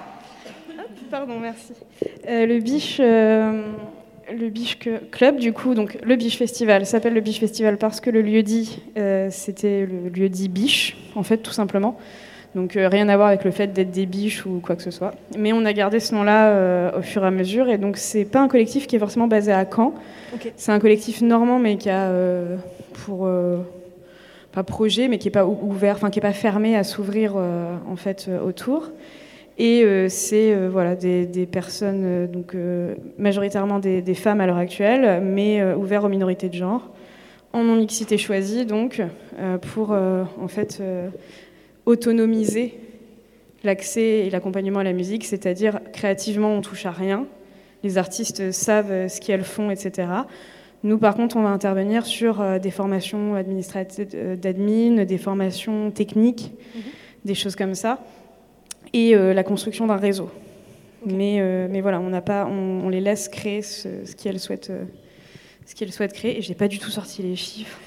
[0.79, 1.73] Hop, pardon, merci.
[2.29, 3.63] Euh, le Biche, euh,
[4.37, 4.79] le Biche
[5.11, 8.43] Club, du coup, donc le Biche Festival s'appelle le Biche Festival parce que le lieu
[8.43, 11.99] dit, euh, c'était le lieu dit Biche, en fait, tout simplement.
[12.55, 15.13] Donc rien à voir avec le fait d'être des biches ou quoi que ce soit.
[15.37, 17.69] Mais on a gardé ce nom-là au fur et à mesure.
[17.69, 19.93] Et donc c'est pas un collectif qui est forcément basé à Caen.
[20.35, 20.55] Okay.
[20.57, 22.11] C'est un collectif normand, mais qui a
[23.05, 23.29] pour
[24.63, 28.29] projet, mais qui est pas ouvert, enfin qui est pas fermé à s'ouvrir en fait
[28.45, 28.91] autour.
[29.59, 32.55] Et c'est voilà des, personnes donc
[33.19, 36.91] majoritairement des, femmes à l'heure actuelle, mais ouverts aux minorités de genre,
[37.53, 39.03] en non mixité choisie donc
[39.73, 40.83] pour en fait
[41.87, 42.79] autonomiser
[43.65, 47.27] l'accès et l'accompagnement à la musique, c'est-à-dire créativement on touche à rien,
[47.83, 50.09] les artistes savent ce qu'elles font, etc.
[50.87, 54.07] Nous, par contre, on va intervenir sur euh, des formations administratives
[54.41, 56.81] d'admin, des formations techniques, -hmm.
[57.25, 57.99] des choses comme ça,
[58.93, 60.31] et euh, la construction d'un réseau.
[61.05, 61.15] Okay.
[61.17, 64.73] Mais, euh, mais voilà, on, pas, on, on, les laisse créer ce, ce qu'elles souhaitent
[65.69, 66.39] ce qu'elles souhaitent créer.
[66.39, 67.81] Et j'ai pas du tout sorti les chiffres.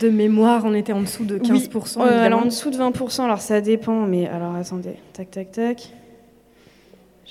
[0.00, 1.98] De mémoire, on était en dessous de 15%.
[1.98, 2.08] Oui.
[2.08, 5.78] alors en dessous de 20%, alors ça dépend, mais alors attendez, tac, tac, tac.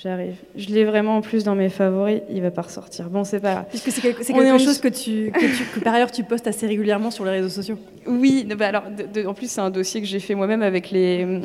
[0.02, 0.34] J'arrive.
[0.56, 3.10] Je l'ai vraiment en plus dans mes favoris, il va pas ressortir.
[3.10, 6.48] Bon, c'est pas Puisque c'est quelque, quelque chose que tu, que par ailleurs tu postes
[6.48, 7.78] assez régulièrement sur les réseaux sociaux.
[8.06, 8.84] Oui, bah alors
[9.26, 11.40] en plus c'est un dossier que j'ai fait moi-même avec les,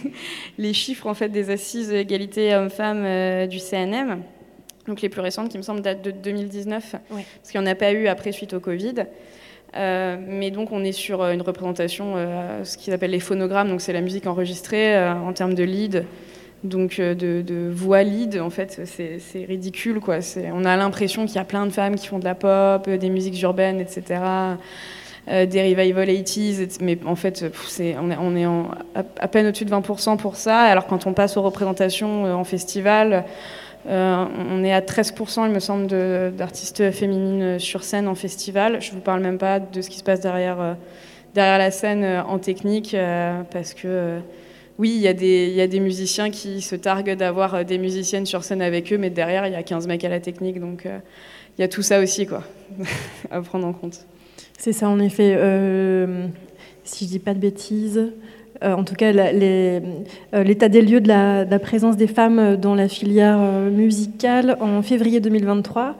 [0.58, 4.22] les chiffres en fait des assises égalité hommes-femmes euh, du CNM.
[4.86, 7.74] Donc les plus récentes qui me semblent datent de 2019, parce qu'il n'y en a
[7.74, 9.06] pas eu après suite au Covid.
[9.76, 12.16] Euh, mais donc on est sur euh, une représentation,
[12.64, 16.04] ce qu'ils appellent les phonogrammes, donc c'est la musique enregistrée en termes de lead
[16.64, 20.00] donc euh, de, voix lead, en fait, c'est ridicule.
[20.00, 20.18] Quoi.
[20.52, 22.96] On a l'impression qu'il y a plein de femmes qui font de la pop, euh,
[22.96, 24.20] des musiques urbaines, etc.,
[25.26, 27.46] euh, des revival 80s, mais en fait,
[27.98, 28.46] on est, on est
[28.94, 33.24] à, peine au-dessus de 20% pour ça, alors quand on passe aux représentations en festival,
[33.88, 35.86] on est à 13%, il me semble,
[36.36, 38.82] d'artistes féminines sur scène en festival.
[38.82, 40.76] Je ne vous parle même pas de ce qui se passe derrière,
[41.34, 42.94] derrière la scène en technique,
[43.50, 44.20] parce que
[44.78, 48.60] oui, il y, a des, musiciens qui se targuent d'avoir euh, des musiciennes sur scène
[48.60, 50.58] avec eux, mais derrière, il y a 15 mecs à la technique.
[50.58, 50.98] Donc, euh,
[51.56, 52.42] il y a tout ça aussi quoi,
[53.30, 54.04] à prendre en compte.
[54.58, 55.36] C'est ça, en effet.
[55.36, 56.26] Euh,
[56.82, 58.12] si je dis pas de bêtises,
[58.62, 64.56] en tout cas, l'état des lieux de la, présence des femmes dans la filière musicale
[64.60, 65.96] en février 2023,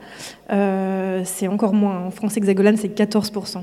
[1.24, 2.06] c'est encore moins.
[2.06, 3.62] En France hexagonale, c'est 14%.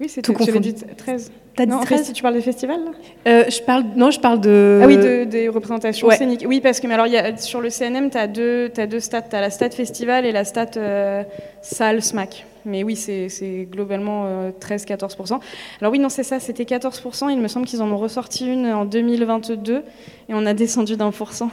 [0.00, 0.74] Oui, c'est tout confondu.
[0.74, 1.30] 13.
[1.56, 2.80] T'as dit 13 si tu parles des festivals
[3.26, 4.80] euh, je parle, Non, je parle de.
[4.82, 6.44] Ah oui, des représentations scéniques.
[6.46, 9.00] Oui, parce que mais alors, y a, sur le CNM, tu as deux, as deux
[9.00, 9.22] stats.
[9.22, 11.22] Tu as la stat festival et la stat euh,
[11.62, 12.44] salle SMAC.
[12.66, 15.34] Mais oui, c'est globalement 13-14%.
[15.34, 15.36] Euh,
[15.80, 17.30] alors oui, non, c'est ça, c'était 14%.
[17.30, 19.82] Il me semble qu'ils en ont ressorti une en 2022 et
[20.30, 21.50] on a descendu d'un pour cent.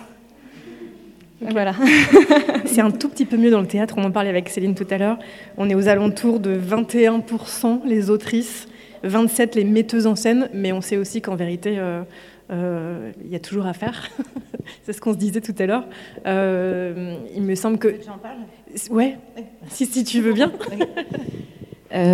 [1.40, 1.76] Voilà.
[2.66, 3.96] c'est un tout petit peu mieux dans le théâtre.
[3.98, 5.20] On en parlait avec Céline tout à l'heure.
[5.58, 8.68] On est aux alentours de 21% les autrices
[9.04, 12.04] 27 les metteuses en scène, mais on sait aussi qu'en vérité, euh,
[12.52, 14.10] euh, il y a toujours à faire.
[14.84, 15.86] c'est ce qu'on se disait tout à l'heure.
[16.26, 17.96] Euh, il me semble que.
[18.06, 18.38] J'en parle
[18.90, 19.18] Ouais,
[19.70, 20.52] si, si tu veux bien.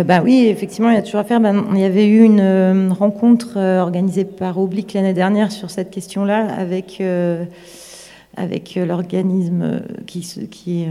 [0.04, 1.40] bah oui, effectivement, il y a toujours à faire.
[1.40, 6.46] Ben, il y avait eu une rencontre organisée par Oblique l'année dernière sur cette question-là
[6.52, 7.02] avec,
[8.36, 10.84] avec l'organisme qui, qui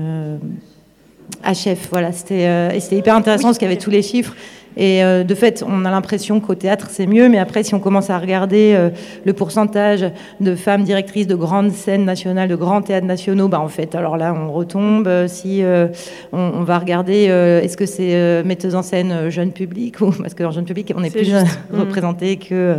[1.43, 1.89] HF.
[1.91, 4.35] Voilà, c'était c'était hyper intéressant parce qu'il y avait tous les chiffres.
[4.79, 7.27] Et euh, de fait, on a l'impression qu'au théâtre, c'est mieux.
[7.27, 8.89] Mais après, si on commence à regarder euh,
[9.25, 10.05] le pourcentage
[10.39, 14.15] de femmes directrices de grandes scènes nationales, de grands théâtres nationaux, bah, en fait, alors
[14.15, 15.27] là, on retombe.
[15.27, 15.87] Si euh,
[16.31, 17.25] on, va regarder,
[17.61, 21.09] est-ce que c'est metteuse en scène jeune public ou Parce qu'en jeune public, on est,
[21.09, 21.33] plus
[21.73, 22.77] représenté que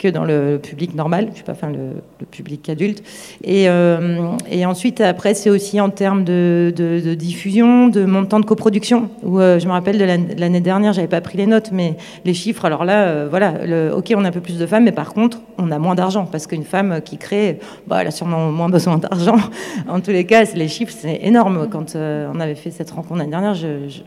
[0.00, 3.02] que dans le public normal, je sais pas, enfin le, public adulte.
[3.44, 6.72] Et, euh, et ensuite, après, c'est aussi en termes de,
[7.18, 9.10] diffusion, de montant de coproduction.
[9.22, 12.32] Où euh, je me rappelle de l'année dernière, j'avais pas pris les notes, mais les
[12.32, 12.64] chiffres.
[12.64, 13.52] Alors là, euh, voilà,
[13.94, 16.24] ok, on a un peu plus de femmes, mais par contre, on a moins d'argent
[16.24, 19.36] parce qu'une femme qui crée, bah, elle a sûrement moins besoin d'argent.
[19.88, 21.68] en tous les cas, les chiffres, c'est énorme.
[21.70, 24.00] Quand on avait fait cette rencontre l'année dernière, je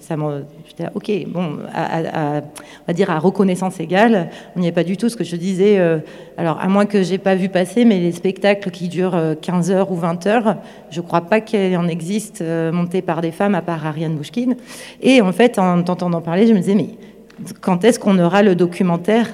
[0.00, 0.16] ça
[0.66, 4.96] j'étais ok, bon, à, on va dire à reconnaissance égale, on n'y est pas du
[4.96, 5.08] tout.
[5.08, 5.98] Ce que je disais, euh,
[6.36, 9.74] alors à moins que j'ai pas vu passer, mais les spectacles qui durent 15 euh,
[9.74, 10.56] heures ou 20 heures,
[10.90, 14.56] je crois pas qu'il en existe euh, montés par des femmes à part Ariane Bouchkine.
[15.02, 16.90] Et en fait, en t'entendant parler, je me disais, mais
[17.60, 19.28] quand est-ce qu'on aura le documentaire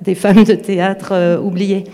[0.00, 1.84] des femmes de théâtre oubliées?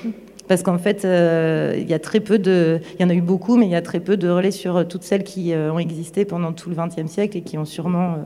[0.48, 3.20] Parce qu'en fait, euh, il y a très peu de, il y en a eu
[3.20, 5.72] beaucoup, mais il y a très peu de relais sur euh, toutes celles qui euh,
[5.72, 8.16] ont existé pendant tout le XXe siècle et qui ont sûrement,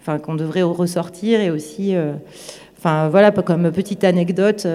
[0.00, 1.96] enfin, qu'on devrait ressortir et aussi,
[2.78, 4.66] enfin, voilà, comme petite anecdote,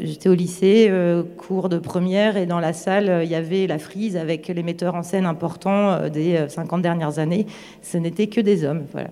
[0.00, 0.92] j'étais au lycée,
[1.36, 4.96] cours de première, et dans la salle, il y avait la frise avec les metteurs
[4.96, 7.46] en scène importants des 50 dernières années.
[7.82, 9.10] Ce n'était que des hommes, voilà.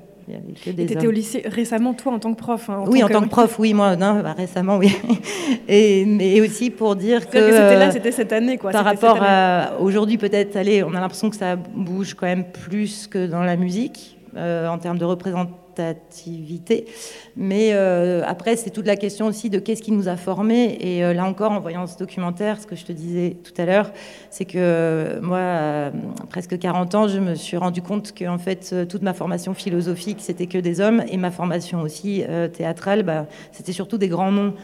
[0.62, 3.28] Tu étais au lycée récemment, toi, en tant que prof hein, Oui, en tant que
[3.28, 4.94] prof, oui, moi, non, bah, récemment, oui.
[5.68, 7.38] Et, mais aussi pour dire que.
[7.38, 8.70] que c'était là, c'était cette année, quoi.
[8.70, 13.06] Par rapport à aujourd'hui, peut-être, allez, on a l'impression que ça bouge quand même plus
[13.06, 15.56] que dans la musique, euh, en termes de représentation
[17.36, 20.76] mais euh, après, c'est toute la question aussi de qu'est-ce qui nous a formés.
[20.80, 23.64] Et euh, là encore, en voyant ce documentaire, ce que je te disais tout à
[23.64, 23.92] l'heure,
[24.30, 25.92] c'est que euh, moi,
[26.30, 30.18] presque 40 ans, je me suis rendu compte que en fait, toute ma formation philosophique,
[30.20, 34.54] c'était que des hommes, et ma formation aussi théâtrale, bah, c'était surtout des grands noms.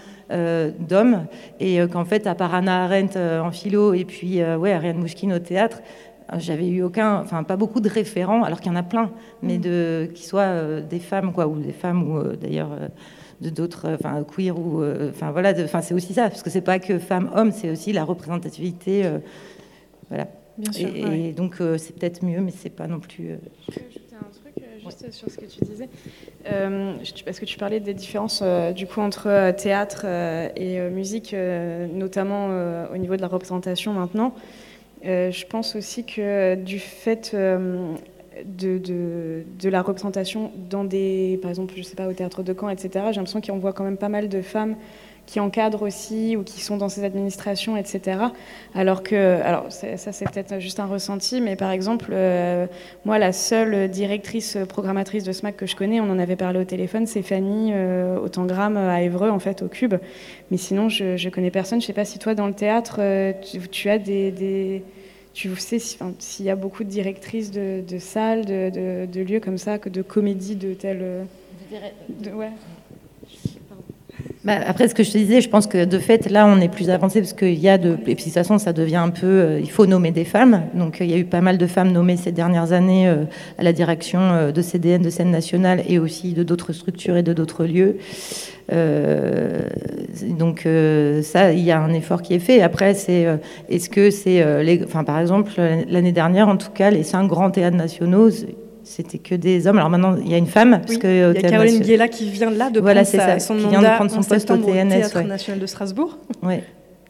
[0.89, 1.27] d'hommes
[1.61, 5.39] et qu'en fait à part Anna Arendt en philo et puis ouais Ariane Mouchkine au
[5.39, 5.83] théâtre
[6.39, 9.11] j'avais eu aucun, enfin pas beaucoup de référents, alors qu'il y en a plein,
[9.43, 9.61] mais mm.
[9.61, 12.89] de qui soient euh, des femmes quoi, ou des femmes ou euh, d'ailleurs euh,
[13.41, 16.79] de d'autres, enfin queer ou, enfin voilà, enfin c'est aussi ça, parce que c'est pas
[16.79, 19.05] que femmes-hommes, c'est aussi la représentativité,
[20.09, 20.29] voilà.
[20.57, 23.33] Bien sûr, et, donc c'est peut-être mieux, mais c'est pas non plus.
[23.69, 25.89] Je ajouter juste sur ce que tu disais,
[27.25, 28.43] parce que tu parlais des différences
[28.75, 30.07] du coup entre théâtre
[30.57, 31.35] et musique,
[31.93, 32.49] notamment
[32.95, 34.33] au niveau de la représentation maintenant.
[35.05, 37.37] Je pense aussi que du fait
[38.45, 42.69] de, de, la représentation dans des, par exemple, je sais pas, au théâtre de Caen,
[42.71, 42.89] etc.
[43.11, 44.77] J'ai l'impression qu'on voit quand même pas mal de femmes
[45.27, 48.19] qui encadrent aussi ou qui sont dans ces administrations, etc.
[48.75, 52.67] Alors que, alors ça c'est peut-être juste un ressenti, mais par exemple, euh,
[53.05, 56.65] moi la seule directrice programmatrice de SMAC que je connais, on en avait parlé au
[56.65, 59.95] téléphone, c'est Fanny euh, Autangramme à Évreux, en fait, au Cube.
[60.51, 61.81] Mais sinon, je, je connais personne.
[61.81, 63.33] Je sais pas si toi, dans le théâtre, euh,
[63.71, 64.83] tu, as des
[65.33, 70.03] tu sais s'il y a beaucoup de directrices de, salles, de, lieux comme ça, de
[70.03, 71.27] comédies de telle.
[72.09, 72.51] De, ouais.
[74.45, 76.69] Bah, après, ce que je te disais, je pense que de fait, là, on est
[76.69, 77.93] plus avancé parce qu'il y a de.
[77.93, 79.27] Et puis, de toute façon, ça devient un peu.
[79.27, 80.65] Euh, il faut nommer des femmes.
[80.75, 83.25] Donc, il y a eu pas mal de femmes nommées ces dernières années euh,
[83.59, 87.23] à la direction euh, de CDN, de scène nationale et aussi de d'autres structures et
[87.23, 87.97] de d'autres lieux.
[90.39, 90.69] donc,
[91.23, 92.61] ça, il y a un effort qui est fait.
[92.61, 93.27] Après, c'est.
[93.71, 94.63] Est-ce que c'est.
[94.63, 94.85] les...
[94.85, 95.53] Enfin, par exemple,
[95.89, 98.29] l'année dernière, en tout cas, les cinq grands théâtres nationaux
[98.85, 99.79] c'était que des hommes.
[99.79, 100.81] Alors maintenant, il y a une femme.
[100.87, 103.57] Parce que il y a Caroline Guéla qui vient là de voilà, prendre ça, son
[103.57, 104.89] qui vient de prendre son poste au TNS.
[104.89, 106.19] Théâtre national de Strasbourg.
[106.43, 106.57] Oui.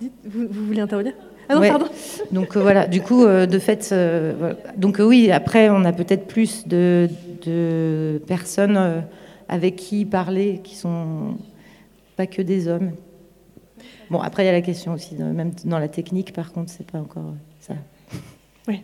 [0.01, 1.13] Vous, vous, voulez intervenir?
[1.49, 1.87] Ah non, pardon.
[2.33, 6.27] Donc euh, voilà, du coup, euh, de fait, euh, donc oui, après, on a peut-être
[6.27, 7.09] plus de,
[7.45, 9.05] de personnes
[9.49, 11.37] avec qui parler qui sont
[12.17, 12.93] pas que des hommes.
[14.11, 16.87] Bon, après, il y a la question aussi, même dans la technique, par contre, c'est
[16.91, 17.75] pas encore ça.
[18.69, 18.81] Oui.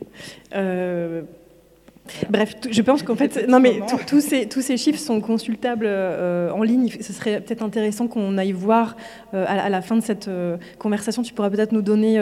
[2.29, 6.51] Bref, je pense qu'en fait, non mais tous ces, tous ces chiffres sont consultables euh,
[6.51, 6.89] en ligne.
[7.01, 8.97] Ce serait peut-être intéressant qu'on aille voir
[9.35, 11.23] euh, à, la fin de cette euh, conversation.
[11.23, 12.21] Tu pourras peut-être nous donner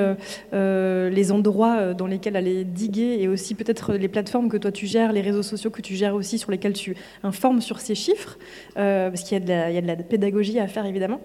[0.53, 5.13] les endroits dans lesquels aller diguer et aussi peut-être les plateformes que toi tu gères,
[5.13, 8.39] les réseaux sociaux que tu gères aussi sur lesquels tu informes sur ces chiffres,
[8.75, 11.21] parce qu'il y, y, a de la pédagogie à faire évidemment.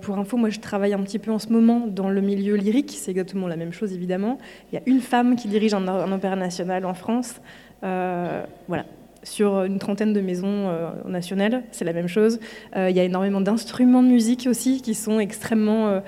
[0.00, 2.94] pour info, moi je travaille un petit peu en ce moment dans le milieu lyrique.
[2.96, 4.38] C'est exactement la même chose évidemment.
[4.72, 7.40] Il y a une femme qui dirige un, un opéra national en France.
[7.84, 8.84] Euh, voilà.
[9.24, 12.40] Sur une trentaine de maisons euh, nationales, c'est la même chose.
[12.76, 16.02] Euh, il y a énormément d'instruments de musique aussi qui sont extrêmement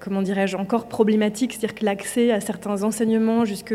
[0.00, 3.74] comment dirais-je, encore problématiques, c'est-à-dire que l'accès à certains enseignements jusque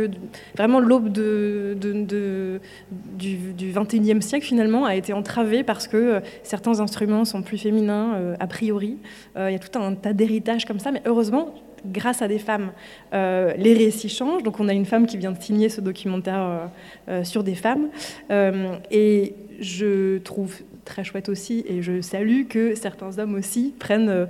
[0.56, 7.42] vraiment l'aube du, du, 21e siècle finalement a été entravé parce que certains instruments sont
[7.42, 8.98] plus féminins a priori.
[9.38, 12.72] Il y a tout un tas d'héritages comme ça, mais heureusement, grâce à des femmes,
[13.14, 14.44] euh, les récits changent.
[14.44, 16.66] Donc on a une femme qui vient de signer ce documentaire euh,
[17.10, 17.90] euh, sur des femmes.
[18.30, 24.28] et je trouve très chouette aussi, et je salue que certains hommes aussi prennent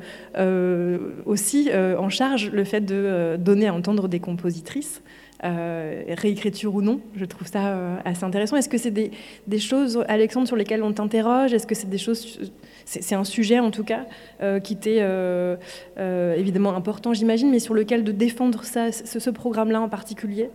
[1.25, 5.03] aussi en charge le fait de donner à entendre des compositrices.
[5.41, 8.57] Réécriture ou non, je trouve ça assez intéressant.
[8.57, 11.53] Est-ce que c'est des, choses, Alexandre, sur lesquelles on t'interroge?
[11.53, 12.51] Est-ce que c'est des choses
[12.89, 14.07] c'est un sujet en tout cas
[14.41, 15.55] euh, qui euh,
[15.97, 20.49] euh, évidemment important, j'imagine, mais sur lequel de défendre ça, ce, programme-là en particulier,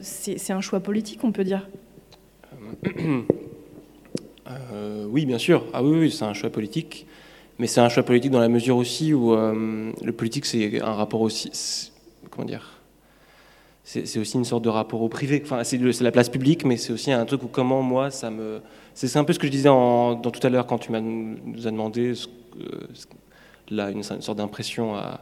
[0.00, 1.68] c'est un choix politique, on peut dire.
[5.08, 5.64] oui, bien sûr.
[5.72, 7.06] Ah oui, oui c'est un choix politique,
[7.58, 11.20] mais c'est un choix politique dans la mesure aussi où le politique c'est un rapport
[11.20, 11.92] aussi,
[12.30, 12.75] comment dire
[13.88, 15.40] c'est aussi une sorte de rapport au privé.
[15.44, 18.60] Enfin, c'est la place publique, mais c'est aussi un truc où comment moi ça me.
[18.94, 21.70] C'est un peu ce que je disais dans tout à l'heure quand tu nous as
[21.70, 22.14] demandé
[23.70, 25.20] là une, sorte d'impression à,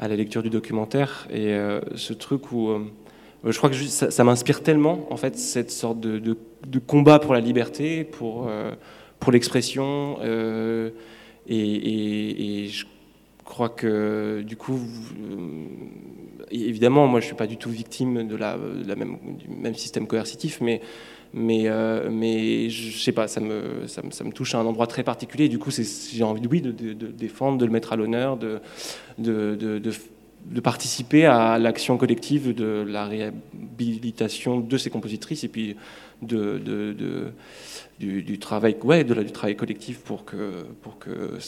[0.00, 2.80] la lecture du documentaire et euh, ce truc où euh,
[3.44, 6.36] je crois que ça, m'inspire tellement en fait cette sorte de,
[6.86, 8.72] combat pour la liberté, pour euh,
[9.20, 10.16] pour l'expression
[11.46, 12.70] et, et, et,
[13.44, 14.80] crois que du coup
[16.52, 18.56] évidemment, moi, je suis pas du tout victime de la,
[18.96, 20.80] même, du même système coercitif, mais
[21.34, 25.02] mais, euh, mais je sais pas, ça me, ça me, touche à un endroit très
[25.02, 25.48] particulier.
[25.48, 28.60] du coup, j'ai envie, oui, de, de, défendre, de le mettre à l'honneur, de,
[29.16, 29.80] de,
[30.62, 35.76] participer à l'action collective de la réhabilitation de ces compositrices et puis
[36.22, 37.32] de,
[37.98, 41.38] du, travail, ouais, de la, du travail collectif pour que pour que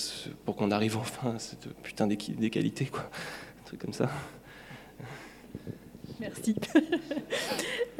[0.44, 3.09] pour qu'on arrive enfin à cette putain d'égalité, quoi,
[3.62, 4.11] un truc comme ça.
[6.24, 6.54] Merci.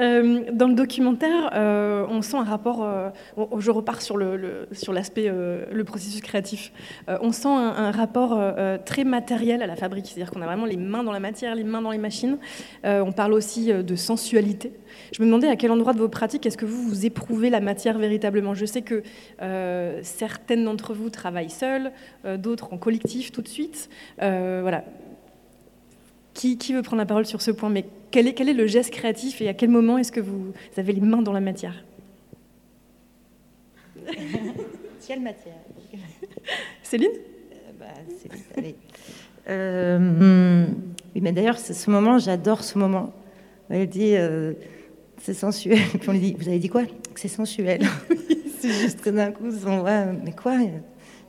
[0.01, 2.83] Euh, dans le documentaire, euh, on sent un rapport.
[2.83, 3.11] Euh,
[3.59, 6.73] je repars sur le, sur l'aspect le processus créatif.
[7.07, 8.37] on sent un, rapport
[8.85, 11.63] très matériel à la fabrique, c'est-à-dire qu'on a vraiment les mains dans la matière, les
[11.63, 12.39] mains dans les machines.
[12.83, 14.73] on parle aussi de sensualité.
[15.13, 17.61] Je me demandais à quel endroit de vos pratiques est-ce que vous vous éprouvez la
[17.61, 18.55] matière véritablement?
[18.55, 19.05] Je sais que
[20.03, 21.93] certaines d'entre vous travaillent seules,
[22.39, 23.89] d'autres en collectif tout de suite.
[24.19, 24.83] voilà
[26.35, 28.67] qui, qui, veut prendre la parole sur ce point Mais quel est, quel est le
[28.67, 31.85] geste créatif et à quel moment est-ce que vous avez les mains dans la matière
[35.07, 35.55] Quelle matière
[36.83, 37.87] Céline euh, bah,
[38.21, 38.77] Céline, allez.
[39.49, 40.67] Euh,
[41.15, 43.13] oui, mais d'ailleurs, ce moment, j'adore ce moment.
[43.71, 44.55] Elle dit, euh,
[45.21, 45.79] c'est sensuel.
[46.01, 46.83] Puis on lui dit, vous avez dit quoi?
[47.15, 47.83] C'est sensuel.
[48.61, 50.59] c'est juste que d'un coup, on voit, mais quoi?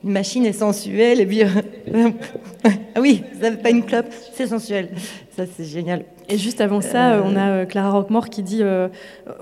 [0.04, 1.42] Une machine est sensuelle, et puis,
[1.94, 4.90] ah oui, vous n'avez pas une clope, c'est sensuel.
[5.36, 6.04] Ça, c'est génial.
[6.28, 8.62] Et juste avant ça, on a Clara Roquemort qui dit,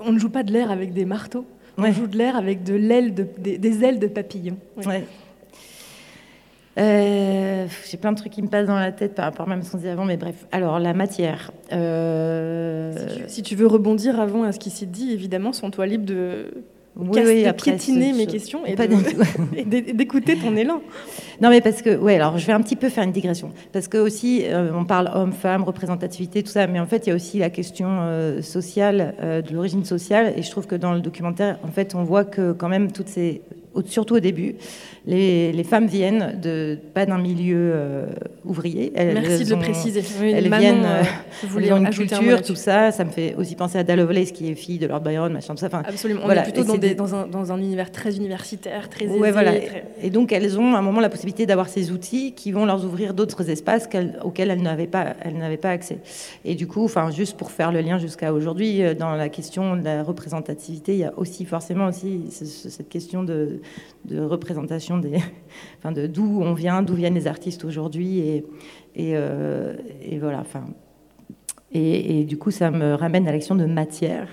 [0.03, 1.45] on ne joue pas de l'air avec des marteaux.
[1.77, 4.57] On joue de l'air avec de l'aile de, des, ailes de papillon.
[4.85, 5.05] Ouais.
[6.77, 9.63] Euh, j'ai plein de trucs qui me passent dans la tête par rapport même à
[9.63, 10.45] ce qu'on disait avant, mais bref.
[10.51, 11.51] Alors, la matière.
[11.71, 12.93] Euh...
[13.27, 16.65] Si, tu, veux rebondir avant à ce qui s'est dit, évidemment, sens-toi libre de,
[16.97, 18.75] oui, oui, piétiner mes questions et
[19.65, 20.81] d'écouter ton élan.
[21.41, 23.51] Non, mais parce que, ouais, alors je vais un petit peu faire une digression.
[23.73, 27.11] Parce que aussi, euh, on parle homme-femme, représentativité, tout ça, mais en fait, il y
[27.11, 30.33] a aussi la question euh, sociale, euh, de l'origine sociale.
[30.37, 33.09] Et je trouve que dans le documentaire, en fait, on voit que quand même toutes
[33.09, 33.41] ces
[33.85, 34.55] surtout au début,
[35.05, 38.05] les, femmes viennent de, pas d'un milieu euh,
[38.43, 38.91] ouvrier.
[38.95, 40.03] Elles, Merci de le préciser.
[40.21, 41.03] elles viennent, euh,
[41.57, 42.91] elles ont une culture, tout ça.
[42.91, 45.59] Ça me fait aussi penser à Lovelace, qui est fille de Lord Byron, machin, tout
[45.59, 45.67] ça.
[45.67, 46.21] Enfin, Absolument.
[46.23, 49.53] On est plutôt dans, un, dans, un, univers très universitaire, très ouais, voilà.
[50.01, 52.83] Et donc, elles ont à un moment la possibilité d'avoir ces outils qui vont leur
[52.83, 53.87] ouvrir d'autres espaces
[54.23, 55.99] auxquels elles n'avaient pas, elles pas accès.
[56.43, 59.75] Et du coup, enfin, juste pour faire le lien jusqu'à aujourd'hui, euh, dans la question
[59.77, 63.61] de la représentativité, il y a aussi forcément aussi cette question de,
[64.05, 65.17] de représentation des,
[65.77, 68.45] enfin de d'où on vient, d'où viennent les artistes aujourd'hui, et,
[68.95, 70.39] et, euh, et, voilà.
[70.39, 70.65] Enfin,
[71.71, 74.29] et, et, du coup, ça me ramène à l'action de matière.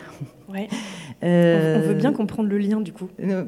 [0.48, 0.68] Ouais.
[1.24, 3.08] Euh, on veut bien comprendre le lien du coup.
[3.22, 3.44] Euh,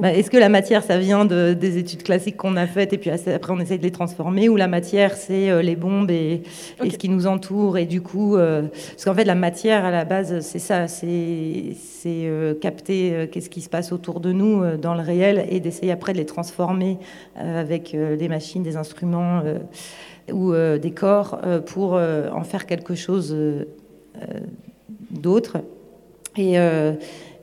[0.00, 2.98] bah, est-ce que la matière, ça vient de, des études classiques qu'on a faites et
[2.98, 6.42] puis après on essaye de les transformer ou la matière, c'est euh, les bombes et,
[6.80, 10.40] ce qui nous entoure et du coup, parce qu'en fait la matière à la base,
[10.40, 11.76] c'est ça, c'est
[12.60, 16.18] capter qu'est-ce qui se passe autour de nous dans le réel et d'essayer après de
[16.18, 16.98] les transformer
[17.36, 19.42] avec des machines, des instruments
[20.30, 23.36] ou des corps pour en faire quelque chose
[25.10, 25.58] d'autre.
[26.36, 26.94] Et, euh,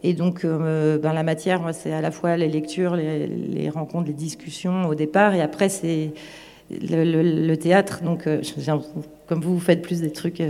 [0.03, 4.13] et donc, euh, ben, la matière, c'est à la fois les lectures, les, rencontres, les
[4.13, 6.11] discussions au départ, et après, c'est
[6.71, 8.01] le, théâtre.
[8.03, 8.41] Donc, euh,
[9.27, 10.41] comme vous, vous faites plus des trucs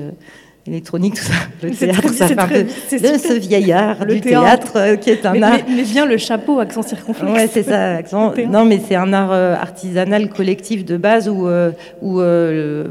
[0.67, 1.33] électronique, tout ça.
[1.63, 5.59] Le théâtre, ça peu de ce vieillard le du théâtre, euh, qui est un art.
[5.67, 7.33] Mais, bien le chapeau, accent circonflexe.
[7.33, 8.33] Ouais, c'est ça, accent.
[8.47, 12.19] non, mais c'est un art euh, artisanal collectif de base où, euh, où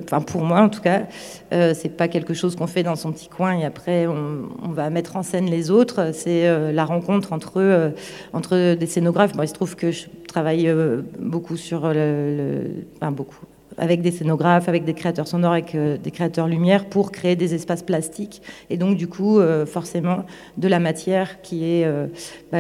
[0.03, 1.03] enfin pour moi en tout cas,
[1.51, 5.17] c'est pas quelque chose qu'on fait dans son petit coin et après on, va mettre
[5.17, 6.11] en scène les autres.
[6.13, 7.93] C'est la rencontre entre
[8.33, 9.35] entre des scénographes.
[9.35, 10.73] Moi, il se trouve que je travaille
[11.19, 13.47] beaucoup sur le, le enfin beaucoup
[13.79, 17.55] avec des scénographes, avec des créateurs sonores, avec euh, des créateurs lumière pour créer des
[17.55, 18.43] espaces plastiques.
[18.71, 20.25] Et donc, du coup, euh, forcément,
[20.57, 22.07] de la matière qui est euh,
[22.53, 22.59] bah,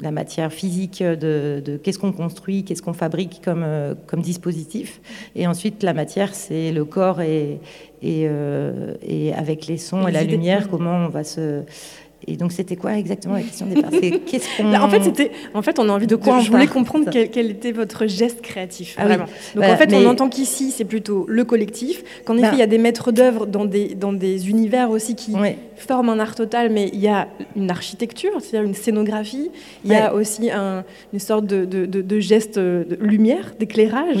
[0.00, 3.64] la matière physique de, qu'est-ce qu'on construit, qu'est-ce qu'on fabrique comme,
[4.08, 5.00] comme dispositif.
[5.36, 7.60] Et ensuite, la matière, c'est le corps et,
[8.02, 8.28] et,
[9.06, 11.62] et avec les sons et la lumière, comment on va se
[12.26, 14.74] et donc, c'était quoi exactement la question des Qu'est-ce qu'on...
[14.74, 17.72] En fait, c'était, en fait, on a envie de quoi Je voulais comprendre quel, était
[17.72, 18.96] votre geste créatif.
[18.98, 19.26] Ah vraiment.
[19.54, 22.02] Donc, en fait, on entend qu'ici, c'est plutôt le collectif.
[22.24, 25.14] Qu'en effet, bah il y a des maîtres d'œuvre dans des, dans des univers aussi
[25.14, 25.34] qui
[25.76, 29.50] forment un art total, mais il y a une architecture, c'est-à-dire une scénographie.
[29.84, 34.16] Il y a aussi un, une sorte de, de, de, geste de lumière, d'éclairage.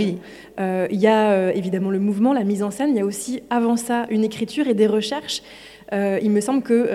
[0.60, 2.90] Euh, il y a euh, évidemment le mouvement, la mise en scène.
[2.90, 5.42] Il y a aussi, avant ça, une écriture et des recherches.
[5.92, 6.88] Euh, il me semble que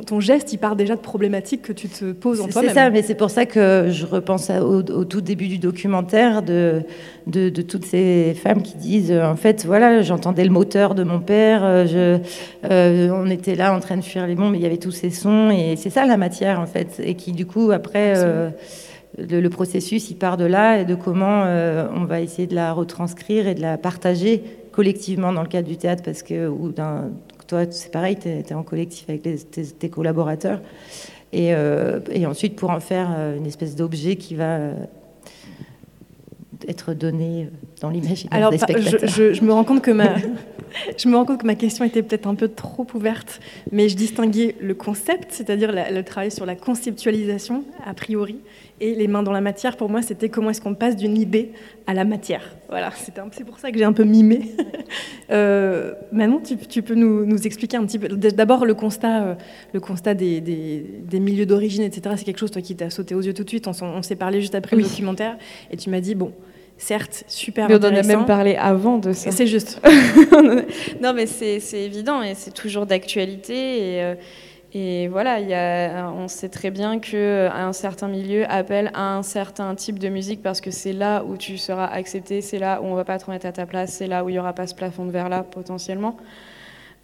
[0.00, 2.70] ton, geste, il part déjà de problématiques que tu te poses en toi-même.
[2.70, 6.82] C'est ça, mais c'est pour ça que je repense au, tout début du documentaire de,
[7.26, 11.20] de, toutes ces femmes qui disent, euh, en fait, voilà, j'entendais le moteur de mon
[11.20, 14.62] père, euh, je, euh, on était là en train de fuir les bombes, mais il
[14.62, 17.46] y avait tous ces sons, et c'est ça la matière, en fait, et qui, du
[17.46, 18.14] coup, après...
[19.18, 23.46] le, processus, il part de là et de comment on va essayer de la retranscrire
[23.46, 27.10] et de la partager collectivement dans le cadre du théâtre, parce que ou d'un
[27.52, 29.22] toi, c'est pareil, tu es, en collectif avec
[29.78, 30.60] tes, collaborateurs.
[31.34, 34.74] Euh, et, ensuite, pour en faire euh, une espèce d'objet qui va euh,
[36.66, 37.50] être donné
[37.82, 39.06] dans l'imaginaire Alors, des spectateurs.
[39.06, 40.14] Je, je, me rends compte que ma,
[40.96, 43.40] je me rends compte que ma question était peut-être un peu trop ouverte,
[43.70, 48.38] mais je distinguais le concept, c'est-à-dire le travail sur la conceptualisation, a priori,
[48.80, 51.52] et les mains dans la matière, pour moi, c'était comment est-ce qu'on passe d'une idée
[51.86, 52.56] à la matière.
[52.68, 54.50] Voilà, c'est pour ça que j'ai un peu mimé.
[55.30, 58.08] euh, maintenant, tu, peux nous, expliquer un petit peu.
[58.08, 59.34] D'abord, le constat, euh,
[59.72, 63.20] le constat des, des, milieux d'origine, etc., c'est quelque chose, toi, qui t'a sauté aux
[63.20, 63.68] yeux tout de suite.
[63.68, 65.36] On, s'est parlé juste après le documentaire,
[65.70, 66.32] et tu m'as dit, bon,
[66.76, 69.30] certes super Mais on en a même parlé avant de ça.
[69.30, 69.80] C'est juste.
[71.00, 73.96] non, mais c'est évident et c'est toujours d'actualité.
[73.96, 74.14] Et, euh,
[74.74, 79.74] et, voilà, y a, on sait très bien qu'un certain milieu appelle à un certain
[79.74, 82.94] type de musique parce que c'est là où tu seras accepté, c'est là où on
[82.94, 84.74] va pas te remettre à ta place, c'est là où il n'y aura pas ce
[84.74, 86.16] plafond de verre là potentiellement.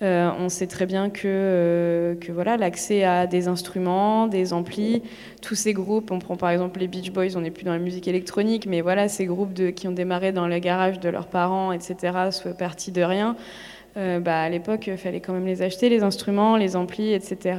[0.01, 5.03] Euh, on sait très bien que, euh, voilà l'accès à des instruments, des amplis,
[5.43, 7.81] tous ces groupes, on prend par exemple les Beach Boys, on n'est plus dans la
[7.81, 11.73] musique électronique, mais voilà ces groupes qui ont démarré dans le garage de leurs parents,
[11.73, 13.37] etc., soit partis de rien.
[13.97, 17.57] Euh, bah, à l'époque, il fallait quand même les acheter, les instruments, les amplis, etc.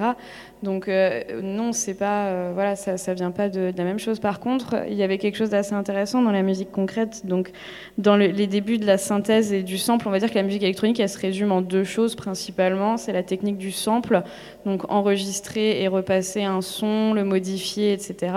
[0.62, 4.20] Donc euh, non, c'est pas, euh, voilà, ça, ça vient pas de, la même chose.
[4.20, 7.26] Par contre, il y avait quelque chose d'assez intéressant dans la musique concrète.
[7.26, 7.52] Donc,
[7.98, 10.64] dans les débuts de la synthèse et du sample, on va dire que la musique
[10.64, 12.98] électronique, elle se résume en deux choses principalement.
[12.98, 14.22] C'est la technique du sample,
[14.66, 18.34] donc enregistrer et repasser un son, le modifier, etc.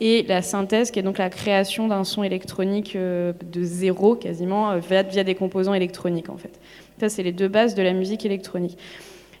[0.00, 5.02] Et la synthèse, qui est donc la création d'un son électronique de zéro quasiment via,
[5.02, 6.58] via des composants électroniques en fait.
[7.02, 8.78] Ça, c'est les deux bases de la musique électronique.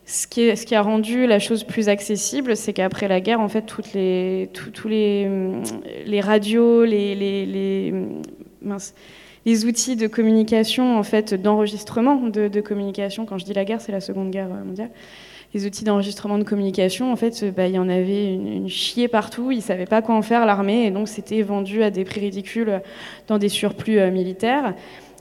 [0.04, 3.92] Ce qui, a rendu la chose plus accessible, c'est qu'après la guerre, en fait, toutes
[3.92, 5.28] les, tous les,
[6.20, 7.94] radios, les,
[9.64, 13.92] outils de communication, en fait, d'enregistrement de, de, communication, quand je dis la guerre, c'est
[13.92, 14.90] la Seconde Guerre mondiale,
[15.54, 19.06] les outils d'enregistrement de communication, en fait, bah, il y en avait une, une chier
[19.06, 22.04] partout, ils ne savaient pas quoi en faire, l'armée, et donc c'était vendu à des
[22.04, 22.82] prix ridicules
[23.28, 24.74] dans des surplus euh, militaires.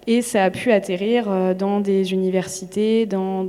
[0.07, 3.45] Et ça a pu atterrir euh, dans des universités, dans,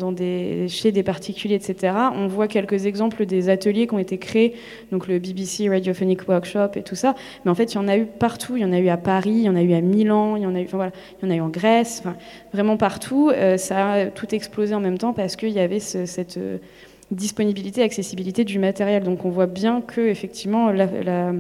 [0.69, 1.95] chez des particuliers, etc.
[2.15, 4.55] On voit quelques exemples des ateliers qui ont été créés,
[4.91, 7.15] donc le BBC Radiophonic Workshop et tout ça.
[7.45, 8.57] Mais en fait, il y en a eu partout.
[8.57, 10.43] Il y en a eu à Paris, il y en a eu à Milan, il
[10.43, 12.03] y en a eu, en Grèce,
[12.53, 13.31] vraiment partout.
[13.31, 16.59] Euh, ça a tout explosé en même temps parce qu'il y avait cette euh,
[17.11, 19.05] disponibilité, accessibilité du matériel.
[19.05, 21.33] Donc on voit bien que effectivement la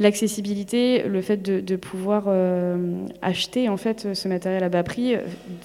[0.00, 5.20] l'accessibilité, le fait de, pouvoir euh, acheter en fait ce matériel à bas prix euh,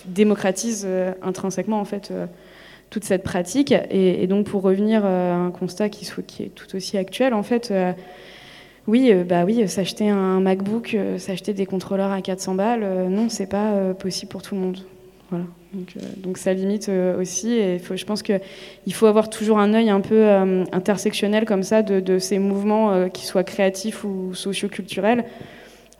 [0.05, 2.13] démocratise euh, intrinsèquement en fait
[2.89, 3.73] toute cette pratique.
[3.91, 7.73] Et, donc pour revenir à un constat qui, qui est tout aussi actuel en fait.
[8.87, 13.93] oui, bah oui, s'acheter un MacBook, s'acheter des contrôleurs à 400 balles, non, c'est pas
[13.93, 14.79] possible pour tout le monde.
[15.29, 15.45] Voilà.
[15.73, 17.53] Donc, euh, donc, ça limite euh, aussi.
[17.53, 18.41] Et je pense qu'il
[18.93, 23.25] faut avoir toujours un œil un peu euh, intersectionnel comme ça de, ces mouvements qui
[23.25, 25.25] soient créatifs ou socioculturels.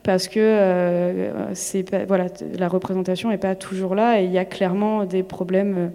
[0.04, 1.32] Parce que
[2.08, 5.92] voilà, la représentation n'est pas toujours là et il y a clairement des problèmes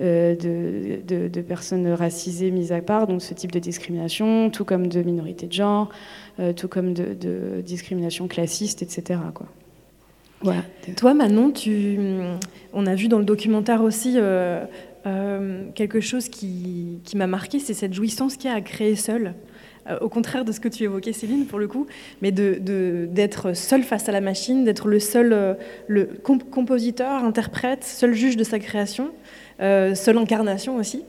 [0.00, 5.46] de, personnes racisées mises à part, donc ce type de discrimination, tout comme de minorités
[5.46, 5.90] de genre,
[6.56, 9.20] tout comme de, discrimination classiste, etc.
[10.96, 11.98] Toi, Manon, tu,
[12.72, 14.64] on a vu dans le documentaire aussi euh,
[15.06, 19.34] euh, quelque chose qui, m'a marqué, c'est cette jouissance qu'il y a à créer seul.
[19.86, 21.86] Euh, au contraire de ce que tu évoquais, Céline, pour le coup,
[22.22, 28.14] mais d'être de, seul face à la machine, d'être le seul le compositeur, interprète, seul
[28.14, 29.10] juge de sa création,
[29.58, 31.04] seule incarnation aussi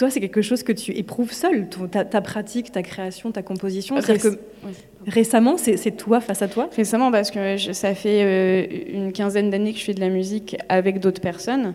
[0.00, 3.96] toi, c'est quelque chose que tu éprouves seul, ta, pratique, ta création, ta composition.
[4.00, 4.38] que
[5.06, 6.70] récemment, c'est toi face à toi?
[6.74, 10.56] Récemment, parce que ça fait euh, une quinzaine d'années que je fais de la musique
[10.70, 11.74] avec d'autres personnes.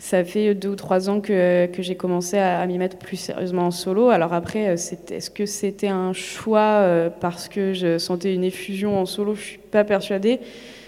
[0.00, 3.68] Ça fait deux ou trois ans que, que j'ai commencé à, m'y mettre plus sérieusement
[3.68, 4.08] en solo.
[4.08, 4.74] Alors après, euh,
[5.10, 9.36] est-ce que c'était un choix euh, parce que je sentais une effusion en solo?
[9.36, 10.40] Je suis pas persuadée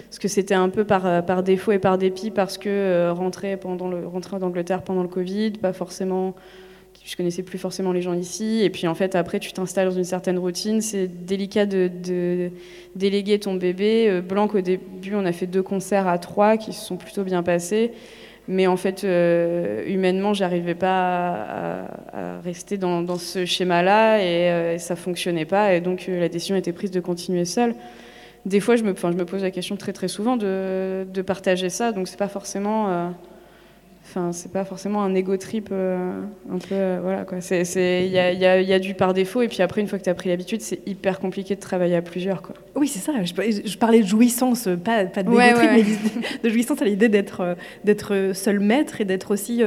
[0.09, 3.13] parce que c'était un peu par, euh, par défaut et par dépit, parce que euh,
[3.13, 6.35] rentrer, pendant le, rentrer d'Angleterre pendant le Covid, pas forcément
[7.05, 8.61] je connaissais plus forcément les gens ici.
[8.61, 10.81] Et puis en fait, après, tu t'installes dans une certaine routine.
[10.81, 11.89] C'est délicat de,
[12.95, 14.07] déléguer ton bébé.
[14.09, 17.23] Euh, Blanc, au début, on a fait deux concerts à trois qui se sont plutôt
[17.23, 17.91] bien passés.
[18.47, 19.03] Mais en fait,
[19.87, 25.75] humainement, j'arrivais pas à, rester dans, ce schéma-là et, et, ça fonctionnait pas.
[25.75, 27.75] Et donc, la décision était prise de continuer seule
[28.45, 31.69] des fois, je me, je me pose la question très très souvent de, de partager
[31.69, 31.91] ça.
[31.91, 32.89] Donc, c'est pas forcément.
[32.89, 33.09] Euh,
[34.05, 36.73] enfin, c'est pas forcément un ego trip euh, un peu.
[36.73, 37.39] Euh, voilà quoi.
[37.51, 39.99] Il y a, y, a, y a, du par défaut, et puis après, une fois
[39.99, 42.41] que tu as pris l'habitude, c'est hyper compliqué de travailler à plusieurs.
[42.41, 42.55] Quoi.
[42.75, 43.11] Oui, c'est ça.
[43.23, 45.83] Je, parlais de jouissance, pas, pas de trip, mais
[46.43, 49.63] de jouissance à l'idée d'être, d'être seul maître et d'être aussi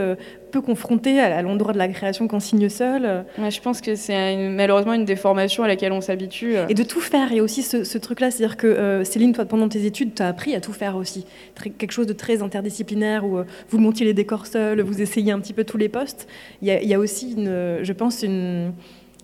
[0.53, 3.25] peu confronté à, l'endroit de la création qu'on signe seul.
[3.39, 6.55] je pense que c'est malheureusement une déformation à laquelle on s'habitue.
[6.69, 7.33] Et de tout faire.
[7.33, 10.23] Il y a aussi ce, truc-là, c'est-à-dire que euh, Céline, toi, pendant tes études, tu
[10.23, 11.25] as appris à tout faire aussi.
[11.57, 15.41] quelque chose de très interdisciplinaire où euh, vous montiez les décors seuls, vous essayez un
[15.41, 16.29] petit peu tous les postes.
[16.61, 18.73] Il y a, aussi, une, je pense, une,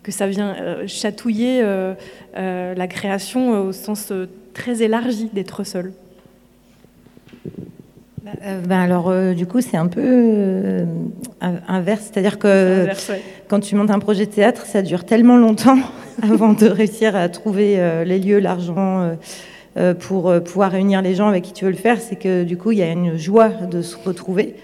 [0.02, 1.62] que ça vient euh, chatouiller
[2.34, 4.12] la création au sens
[4.54, 5.92] très élargi d'être seul.
[8.42, 10.84] Euh, ben alors, euh, du coup, c'est un peu euh,
[11.40, 12.10] inverse.
[12.12, 12.86] C'est-à-dire que
[13.48, 15.78] quand tu montes un projet de théâtre, ça dure tellement longtemps
[16.22, 19.16] avant de réussir à trouver les lieux, l'argent,
[20.00, 22.72] pour pouvoir réunir les gens avec qui tu veux le faire, c'est que du coup,
[22.72, 24.56] il y a une joie de se retrouver.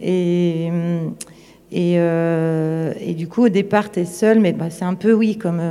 [0.00, 0.68] Et,
[1.72, 5.38] et, et du coup, au départ, tu es seul, mais bah, c'est un peu, oui,
[5.38, 5.62] comme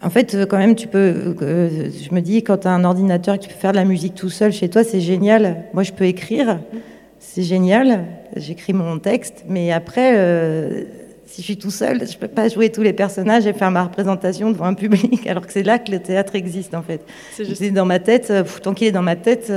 [0.00, 1.34] en fait, euh, quand même, tu peux.
[1.42, 3.76] Euh, je me dis, quand tu as un ordinateur et que tu peux faire de
[3.76, 5.64] la musique tout seul chez toi, c'est génial.
[5.74, 6.60] Moi, je peux écrire,
[7.18, 8.04] c'est génial.
[8.36, 10.84] J'écris mon texte, mais après, euh,
[11.26, 13.82] si je suis tout seul, je peux pas jouer tous les personnages et faire ma
[13.82, 17.00] représentation devant un public, alors que c'est là que le théâtre existe, en fait.
[17.32, 18.32] C'est juste dans ma tête.
[18.62, 19.52] tant qu'il est dans ma tête,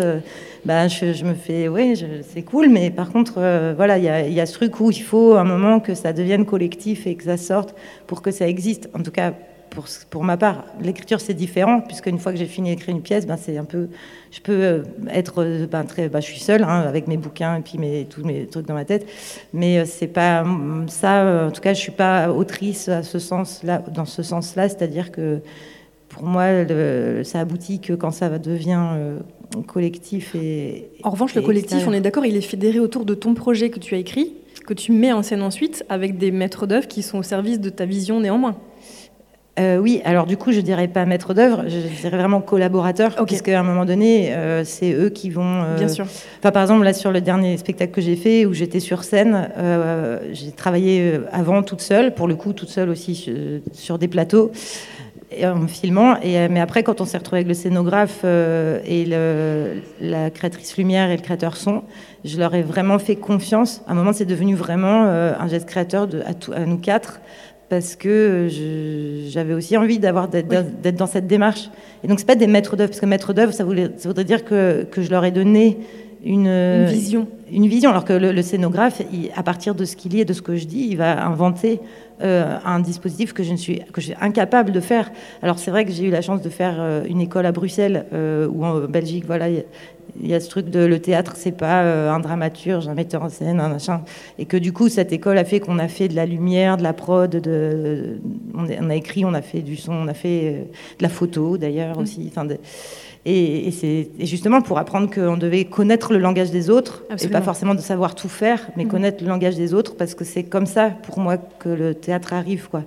[0.65, 3.33] bah, je, me fais, oui, c'est cool, mais par contre,
[3.75, 6.45] voilà, il y, y a ce truc où il faut un moment que ça devienne
[6.45, 7.75] collectif et que ça sorte
[8.07, 8.89] pour que ça existe.
[8.93, 9.33] En tout cas,
[9.71, 10.65] pour, pour ma part.
[10.79, 13.63] L'écriture, c'est différent, puisque une fois que j'ai fini d'écrire une pièce, ben, c'est un
[13.63, 13.87] peu.
[14.29, 15.41] Je peux euh, être.
[15.41, 18.23] Euh, ben, très, ben, je suis seule, hein, avec mes bouquins et puis mes, tous
[18.23, 19.07] mes trucs dans ma tête.
[19.53, 20.45] Mais euh, c'est pas
[20.87, 21.47] ça.
[21.47, 24.69] En tout cas, je suis pas autrice à ce sens -là, dans ce sens-là.
[24.69, 25.39] C'est-à-dire que
[26.09, 29.17] pour moi, le, ça aboutit que quand ça devient
[29.67, 30.89] collectif et.
[31.03, 33.79] En revanche, le collectif, on est d'accord, il est fédéré autour de ton projet que
[33.79, 34.33] tu as écrit,
[34.67, 37.69] que tu mets en scène ensuite, avec des maîtres d'œuvre qui sont au service de
[37.69, 38.57] ta vision néanmoins.
[39.59, 43.25] Euh, oui, alors du coup, je dirais pas maître d'œuvre, je dirais vraiment collaborateur, okay.
[43.25, 45.63] puisqu'à un moment donné, euh, c'est eux qui vont.
[45.63, 46.05] Euh, Bien sûr.
[46.39, 49.49] Enfin, par exemple, là, sur le dernier spectacle que j'ai fait, où j'étais sur scène,
[50.31, 53.29] j'ai travaillé avant toute seule, pour le coup, toute seule aussi
[53.73, 54.51] sur des plateaux,
[55.43, 56.15] en filmant.
[56.21, 61.09] Et, mais après, quand on s'est retrouvé avec le scénographe et le, la créatrice lumière
[61.09, 61.83] et le créateur son,
[62.23, 63.81] je leur ai vraiment fait confiance.
[63.85, 67.19] À un moment, c'est devenu vraiment un geste créateur de, à, à nous quatre
[67.71, 68.49] parce que
[69.29, 71.69] j'avais aussi envie d'avoir d'être dans cette démarche.
[72.03, 74.43] Et donc c'est pas des maîtres d'œuvre, parce que maître d'œuvre, ça, ça, voudrait dire
[74.43, 75.77] que, que, je leur ai donné
[76.21, 77.29] une, une vision.
[77.49, 79.01] Une vision, alors que le, scénographe,
[79.33, 81.79] à partir de ce qu'il est, de ce que je dis, il va inventer
[82.23, 85.11] euh, un dispositif que je ne suis que je suis incapable de faire.
[85.41, 88.05] Alors c'est vrai que j'ai eu la chance de faire euh, une école à Bruxelles
[88.13, 89.63] euh, ou en Belgique, voilà, il
[90.21, 93.59] y a ce truc de le théâtre, c'est pas un dramaturge, un metteur en scène,
[93.59, 94.01] un machin.
[94.37, 96.83] Et que du coup, cette école a fait qu'on a fait de la lumière, de
[96.83, 98.19] la prod, de,
[98.53, 100.67] on, a écrit, on a fait du son, on a fait
[100.97, 102.03] de la photo d'ailleurs mmh.
[102.03, 102.27] aussi.
[102.29, 102.45] Enfin,
[103.25, 107.75] et, c'est justement pour apprendre qu'on devait connaître le langage des autres et pas forcément
[107.75, 108.87] de savoir tout faire, mais mmh.
[108.87, 112.33] connaître le langage des autres parce que c'est comme ça pour moi que le théâtre
[112.33, 112.83] arrive, quoi.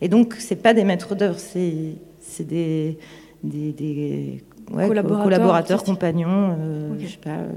[0.00, 2.98] Et donc, c'est pas des maîtres d'œuvre, c'est des,
[3.42, 7.48] des, des collaborateurs, compagnons, euh, je sais pas, euh,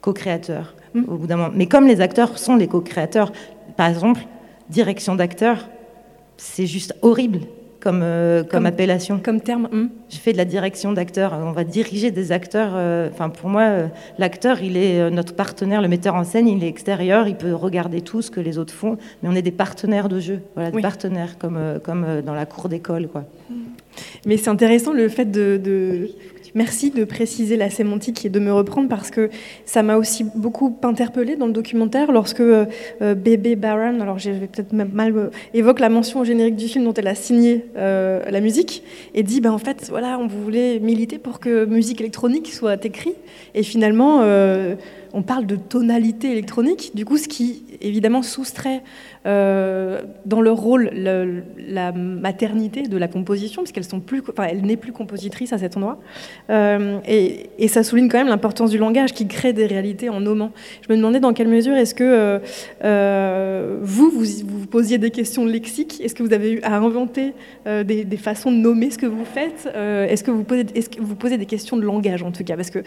[0.00, 1.04] co-créateurs, hmm.
[1.08, 1.52] au bout d'un moment.
[1.54, 3.32] Mais comme les acteurs sont les co-créateurs,
[3.76, 4.20] par exemple,
[4.68, 5.68] direction d'acteur,
[6.36, 7.40] c'est juste horrible
[7.80, 9.20] comme, euh, comme, appellation.
[9.22, 9.68] Comme terme.
[9.70, 9.88] Hmm.
[10.08, 11.32] Je fais de la direction d'acteur.
[11.32, 12.74] On va diriger des acteurs.
[13.12, 15.82] Enfin, pour moi, l'acteur, il est notre partenaire.
[15.82, 17.28] Le metteur en scène, il est extérieur.
[17.28, 18.96] Il peut regarder tout ce que les autres font.
[19.22, 20.40] Mais on est des partenaires de jeu.
[20.54, 23.24] Voilà, des partenaires, comme, comme dans la cour d'école, quoi.
[23.50, 23.57] Hmm.
[24.26, 26.08] Mais c'est intéressant le fait de,
[26.54, 29.30] Merci de préciser la sémantique et de me reprendre parce que
[29.64, 32.64] ça m'a aussi beaucoup interpellée dans le documentaire lorsque euh,
[33.02, 36.84] euh, Bébé Baron, alors j'ai peut-être mal, euh, évoque la mention au générique du film
[36.84, 38.82] dont elle a signé la musique
[39.14, 43.16] et dit ben en fait voilà on voulait militer pour que musique électronique soit écrite.
[43.54, 44.22] Et finalement
[45.12, 48.82] on parle de tonalité électronique, du coup, ce qui évidemment soustrait
[49.26, 53.64] euh, dans leur rôle la maternité de la composition,
[54.06, 55.98] plus, enfin, n'est plus compositrice à cet endroit.
[56.50, 60.52] Euh, et, ça souligne quand même l'importance du langage qui crée des réalités en nommant.
[60.80, 62.40] Je me demandais dans quelle mesure est-ce que
[62.84, 67.34] euh, vous, vous, posiez des questions lexiques Est-ce que vous avez eu à inventer
[67.66, 70.30] des, façons de nommer ce que vous faites Est-ce que,
[70.74, 72.56] est-ce que vous posez des questions de langage en tout cas?
[72.56, 72.82] Parce que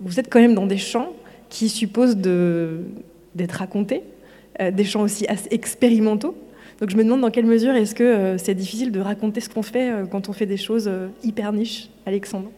[0.00, 1.12] vous êtes quand même dans des champs
[1.48, 4.15] qui suppose d'être raconté, euh,
[4.72, 6.36] des chants aussi assez expérimentaux.
[6.80, 9.48] Donc je me demande dans quelle mesure est-ce que euh, c'est difficile de raconter ce
[9.48, 10.90] qu'on fait euh, quand on fait des choses
[11.22, 12.50] hyper niches, Alexandre?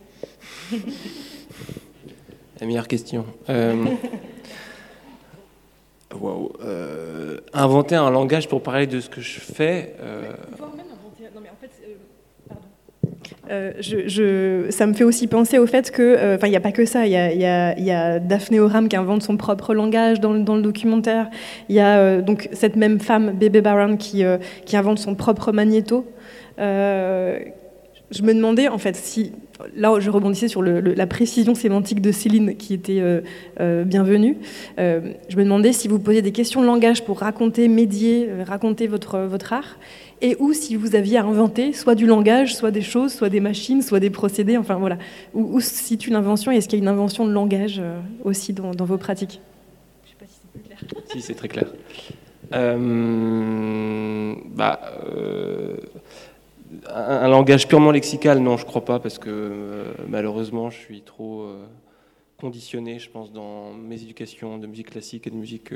[2.60, 3.24] La meilleure question.
[6.18, 6.54] Wow.
[7.52, 9.94] inventer un langage pour parler de ce que je fais.
[10.00, 10.32] Euh,
[13.48, 16.72] je, ça me fait aussi penser au fait que, euh, enfin, il n'y a pas
[16.72, 17.06] que ça.
[17.06, 21.28] Il y a, Daphné Oram qui invente son propre langage dans, dans le documentaire.
[21.68, 24.22] Il y a euh, donc cette même femme, Bébé Baron, qui,
[24.64, 26.06] qui invente son propre magnéto.
[26.58, 27.42] je
[28.22, 29.32] me demandais, en fait, si.
[29.74, 33.02] Là, je rebondissais sur la précision sémantique de Céline qui était
[33.58, 34.36] bienvenue.
[34.76, 39.18] je me demandais si vous posiez des questions de langage pour raconter, médier, raconter votre,
[39.18, 39.78] votre art
[40.20, 43.40] et ou si vous aviez à inventer soit du langage, soit des choses, soit des
[43.40, 44.98] machines, soit des procédés, enfin voilà.
[45.34, 48.52] Où, se situe l'invention et est-ce qu'il y a une invention de langage euh, aussi
[48.52, 49.40] dans, vos pratiques?
[50.04, 50.78] Je ne sais pas si c'est plus clair.
[51.12, 51.66] Si, c'est très clair.
[52.52, 54.80] Euh, bah,
[56.90, 61.46] euh, un, langage purement lexical, non, je crois pas, parce que malheureusement, je suis trop
[62.38, 65.72] conditionné, je pense, dans mes éducations de musique classique et de musique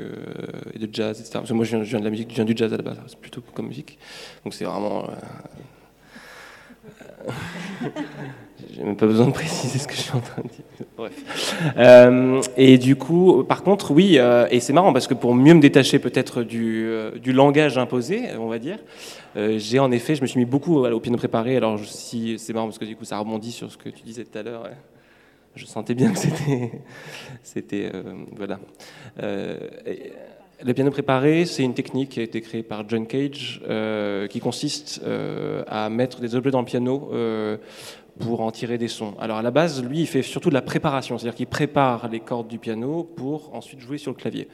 [0.73, 1.31] et de jazz, etc.
[1.33, 2.99] Parce que moi, je viens, de la musique, je viens du jazz à la base,
[3.07, 3.97] c'est plutôt comme musique.
[4.43, 5.07] Donc c'est vraiment
[8.73, 10.87] J'ai même pas besoin de préciser ce que je suis en train de dire.
[10.97, 11.73] Bref.
[11.77, 15.53] Euh, et du coup, par contre, oui, euh, et c'est marrant parce que pour mieux
[15.53, 18.79] me détacher peut-être du, euh, langage imposé, on va dire,
[19.35, 21.57] j'ai en effet, je me suis mis beaucoup au piano préparé.
[21.57, 24.23] Alors, si c'est marrant parce que du coup, ça rebondit sur ce que tu disais
[24.23, 24.69] tout à l'heure.
[25.55, 26.71] Je sentais bien que c'était,
[27.43, 27.91] c'était,
[28.35, 28.59] voilà.
[30.65, 34.39] Le piano préparé, c'est une technique qui a été créée par John Cage, euh, qui
[34.39, 37.57] consiste euh, à mettre des objets dans le piano euh,
[38.17, 39.13] pour en tirer des sons.
[39.19, 42.21] Alors à la base, lui, il fait surtout de la préparation, c'est-à-dire qu'il prépare les
[42.21, 44.47] cordes du piano pour ensuite jouer sur le clavier.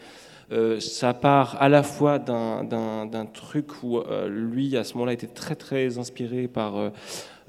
[0.80, 6.00] ça part à la fois d'un truc où lui, à ce moment-là, était très très
[6.00, 6.92] inspiré par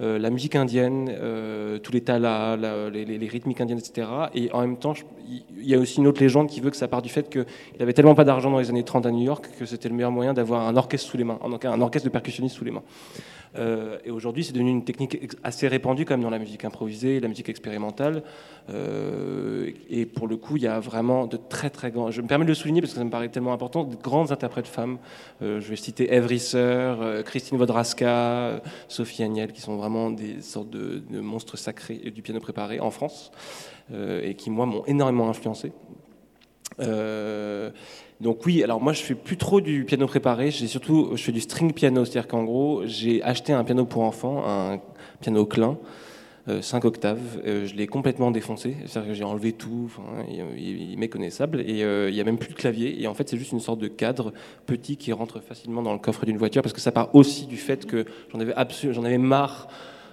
[0.01, 4.09] la musique indienne, euh, tous les talas, les, rythmiques indiennes, etc.
[4.35, 4.95] Et en même temps,
[5.29, 7.45] il y a aussi une autre légende qui veut que ça part du fait qu'il
[7.79, 10.11] n'avait tellement pas d'argent dans les années 30 à New York que c'était le meilleur
[10.11, 12.83] moyen d'avoir un orchestre sous les mains, un orchestre de percussionnistes sous les mains.
[13.57, 17.29] Euh, et aujourd'hui, c'est devenu une technique assez répandue comme dans la musique improvisée, la
[17.29, 18.23] musique expérimentale.
[18.71, 22.11] Euh, et pour le coup, il y a vraiment de très très grands.
[22.11, 23.85] Je me permets de le souligner parce que ça me paraît tellement important.
[23.85, 24.99] De grandes interprètes femmes.
[25.43, 26.95] Euh, je vais citer Eve Risser,
[27.25, 32.41] Christine Vodraska, Sophie Agnel, qui sont vraiment des sortes de, de monstres sacrés du piano
[32.41, 33.33] préparé en France
[33.93, 35.73] et qui moi m'ont énormément influencé.
[38.21, 41.33] Donc oui, alors moi je fais plus trop du piano préparé, j'ai surtout je fais
[41.33, 44.79] du string piano, c'est-à-dire qu'en gros j'ai acheté un piano pour enfants, un
[45.23, 45.79] piano Klein,
[46.61, 49.91] 5 euh, octaves, euh, je l'ai complètement défoncé, c'est-à-dire que j'ai enlevé tout,
[50.29, 51.63] il, est méconnaissable.
[51.63, 53.01] Et euh, il n'y a même plus de clavier.
[53.03, 54.35] Et en fait c'est juste une sorte de cadre
[54.67, 57.57] petit qui rentre facilement dans le coffre d'une voiture parce que ça part aussi du
[57.57, 58.55] fait que j'en avais
[58.91, 59.69] j'en avais marre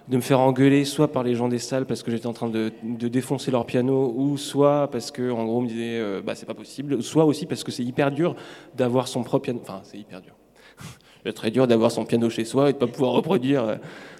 [0.07, 2.49] de me faire engueuler soit par les gens des salles parce que j'étais en train
[2.49, 6.35] de, défoncer leur piano, ou soit parce que en gros on me disait euh, bah
[6.35, 8.35] c'est pas possible, soit aussi parce que c'est hyper dur
[8.75, 9.59] d'avoir son propre piano.
[9.61, 10.33] Enfin c'est hyper dur.
[11.25, 13.63] c'est très dur d'avoir son piano chez soi et de pas pouvoir reproduire.
[13.63, 13.75] Euh,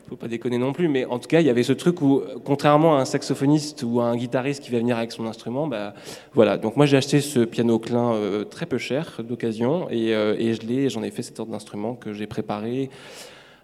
[0.09, 2.21] faut pas déconner non plus, mais en tout cas, il y avait ce truc où,
[2.45, 5.93] contrairement à un saxophoniste ou à un guitariste qui va venir avec son instrument, bah,
[6.33, 6.57] voilà.
[6.57, 10.61] Donc moi, j'ai acheté ce piano Klein euh, très peu cher d'occasion et, et je
[10.61, 12.89] l'ai, j'en ai fait cette sorte d'instrument que j'ai préparé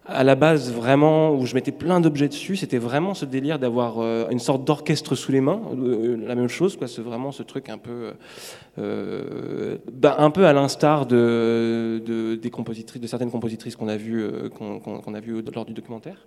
[0.05, 3.99] à la base vraiment où je mettais plein d'objets dessus, c'était vraiment ce délire d'avoir
[3.99, 6.87] euh, une sorte d'orchestre sous les mains, euh, la même chose, quoi.
[6.87, 8.11] C'est vraiment ce truc un peu,
[8.79, 12.01] euh, bah, un peu à l'instar de,
[12.41, 14.27] des compositrices, de certaines compositrices qu'on a vues,
[15.55, 16.17] lors du documentaire.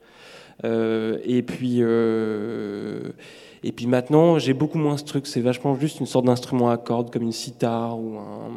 [0.64, 1.82] et puis.
[3.62, 5.26] Et puis maintenant, j'ai beaucoup moins ce truc.
[5.26, 8.52] C'est vachement juste une sorte d'instrument à cordes, comme une sitar ou un,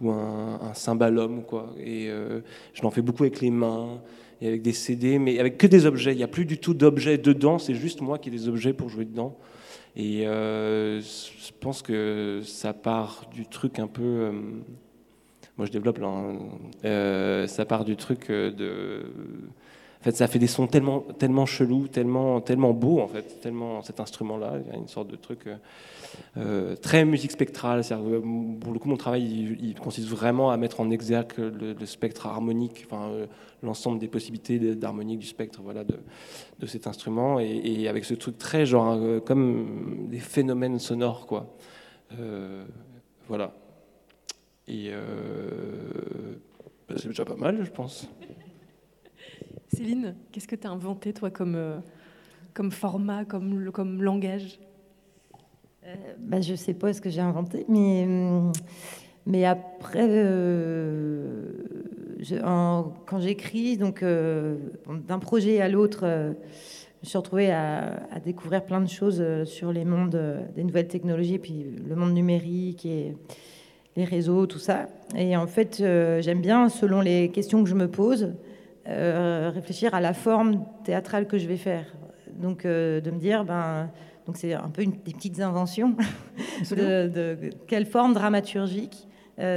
[0.00, 1.74] ou un, un cymbalum, quoi.
[1.78, 2.40] Et euh,
[2.72, 4.00] je l'en fais beaucoup avec les mains
[4.40, 6.12] et avec des CD, mais avec que des objets.
[6.12, 8.72] Il n'y a plus du tout d'objets dedans, c'est juste moi qui ai des objets
[8.72, 9.36] pour jouer dedans.
[9.96, 14.02] Et euh, je pense que ça part du truc un peu.
[14.02, 14.32] Euh,
[15.56, 16.08] moi, je développe là.
[16.08, 17.46] Hein.
[17.46, 19.02] ça part du truc de.
[20.00, 23.82] En fait, ça fait des sons tellement, tellement chelous, tellement, tellement beaux, en fait, tellement
[23.82, 24.54] cet instrument-là.
[24.64, 25.46] Il y a une sorte de truc.
[26.36, 27.82] Euh, très musique spectrale.
[28.60, 32.86] Pour le coup, mon travail, il, consiste vraiment à mettre en exergue le, spectre harmonique,
[32.86, 33.26] enfin, euh,
[33.62, 35.98] l'ensemble des possibilités d'harmonique du spectre voilà, de,
[36.58, 41.54] de cet instrument, et, avec ce truc très genre, euh, comme des phénomènes sonores, quoi.
[43.28, 43.52] voilà.
[44.66, 44.90] Et
[46.88, 48.08] bah, c'est déjà pas mal, je pense.
[49.72, 51.82] Céline, qu'est-ce que tu as inventé, toi, comme,
[52.54, 54.58] comme format, comme, comme langage?
[55.86, 58.06] Euh, bah, Je ne sais pas ce que j'ai inventé, mais,
[59.26, 61.52] mais après, euh,
[63.06, 64.56] quand j'écris, donc euh,
[65.06, 69.84] d'un projet à l'autre, je me suis retrouvée à, découvrir plein de choses sur les
[69.84, 70.20] mondes
[70.56, 73.14] des nouvelles technologies, puis le monde numérique et
[73.96, 74.88] les réseaux, tout ça.
[75.16, 78.32] Et en fait, j'aime bien, selon les questions que je me pose,
[78.90, 81.86] réfléchir à la forme théâtrale que je vais faire.
[82.32, 83.90] Donc, de me dire, ben
[84.30, 85.96] donc c'est un peu une, des petites inventions
[86.70, 89.09] de, quelle forme dramaturgique, euh,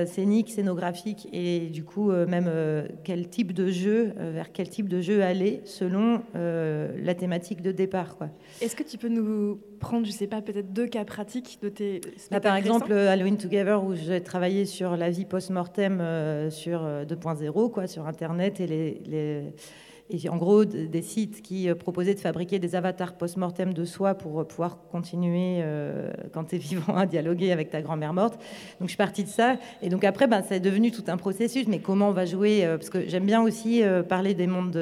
[0.06, 4.88] scénique, scénographique et du coup euh, même euh, quel type de jeu, vers quel type
[4.88, 8.18] de jeu aller selon la thématique de départ.
[8.62, 12.02] Est-ce que tu peux nous prendre, je sais pas, peut-être deux cas pratiques de tes
[12.32, 15.98] bah, Par exemple, Halloween Together où j'ai travaillé sur la vie post-mortem
[16.50, 19.54] sur 2.0, quoi, sur Internet et les
[20.10, 24.46] et en gros des sites qui proposaient de fabriquer des avatars post-mortem de soi pour
[24.48, 25.64] pouvoir continuer
[26.34, 28.34] quand tu es vivant à dialoguer avec ta grand-mère morte.
[28.80, 29.58] Donc je suis partie de ça.
[29.82, 31.68] Et donc après, ben, ça est devenu tout un processus.
[31.68, 34.78] Mais comment on va jouer Parce que j'aime bien aussi parler des mondes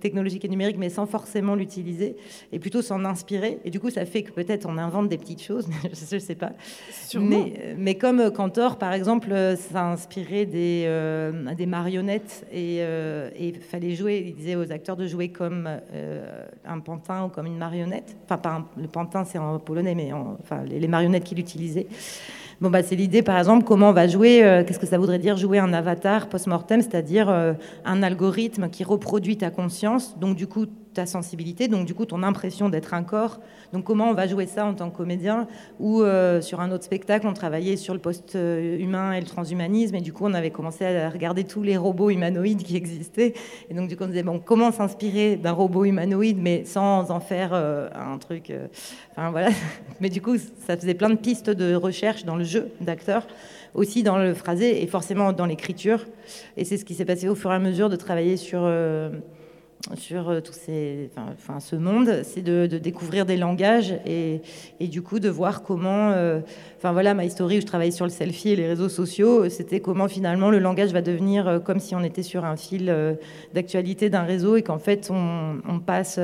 [0.00, 2.16] technologiques et numériques, mais sans forcément l'utiliser,
[2.52, 3.58] et plutôt s'en inspirer.
[3.64, 6.34] Et du coup, ça fait que peut-être on invente des petites choses, je ne sais
[6.34, 6.52] pas.
[7.14, 12.80] Mais, mais, comme Cantor, par exemple, ça a inspiré des, euh, des marionnettes et
[13.38, 17.58] il fallait jouer, disait aux acteurs de jouer comme euh, un pantin ou comme une
[17.58, 18.16] marionnette.
[18.24, 21.86] Enfin, pas le pantin, c'est en polonais, mais enfin, les, marionnettes qu'il utilisait.
[22.60, 25.18] Bon, bah, c'est l'idée, par exemple, comment on va jouer, euh, qu'est-ce que ça voudrait
[25.18, 27.28] dire jouer un avatar post-mortem, c'est-à-dire
[27.84, 30.66] un algorithme qui reproduit ta conscience, donc du coup
[30.96, 33.38] ta sensibilité, donc du coup ton impression d'être un corps.
[33.72, 35.46] Donc comment on va jouer ça en tant que comédien
[35.78, 40.00] Ou euh, sur un autre spectacle, on travaillait sur le post-humain et le transhumanisme, et
[40.00, 43.34] du coup on avait commencé à regarder tous les robots humanoïdes qui existaient.
[43.68, 47.20] Et donc du coup on disait, bon, comment s'inspirer d'un robot humanoïde, mais sans en
[47.20, 48.50] faire euh, un truc...
[48.50, 48.66] Euh,
[49.12, 49.50] enfin voilà.
[50.00, 50.36] Mais du coup
[50.66, 53.26] ça faisait plein de pistes de recherche dans le jeu d'acteurs
[53.74, 56.06] aussi dans le phrasé et forcément dans l'écriture.
[56.56, 58.60] Et c'est ce qui s'est passé au fur et à mesure de travailler sur
[59.94, 61.10] sur euh, tous ces,
[61.60, 64.40] ce monde, c'est de, découvrir des langages et,
[64.80, 66.40] et, du coup de voir comment, euh,
[66.76, 69.80] enfin voilà, ma story où je travaillais sur le selfie et les réseaux sociaux, c'était
[69.80, 72.92] comment finalement le langage va devenir euh, comme si on était sur un fil
[73.54, 76.18] d'actualité d'un réseau et qu'en fait on passe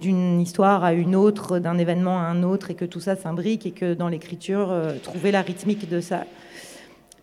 [0.00, 3.66] d'une histoire à une autre, d'un événement à un autre et que tout ça s'imbrique
[3.66, 6.24] et que dans l'écriture, trouver la rythmique de ça.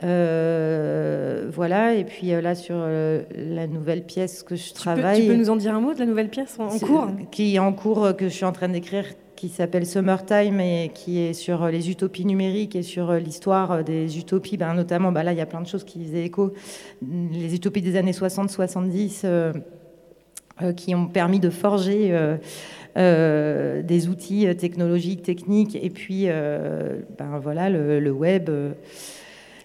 [0.03, 5.21] Euh, voilà, et puis euh, là sur euh, la nouvelle pièce que je travaille.
[5.21, 7.59] tu peux nous en dire un mot de la nouvelle pièce en, cours Qui est
[7.59, 11.67] en cours, que je suis en train d'écrire, qui s'appelle Summertime et qui est sur
[11.67, 15.45] les utopies numériques et sur l'histoire des utopies, ben, notamment, ben, là il y a
[15.45, 16.53] plein de choses qui faisaient écho,
[17.31, 19.53] les utopies des années 60-70
[20.75, 22.37] qui ont permis de forger.
[22.95, 28.49] des outils technologiques, techniques, et puis ben, voilà, le, le web.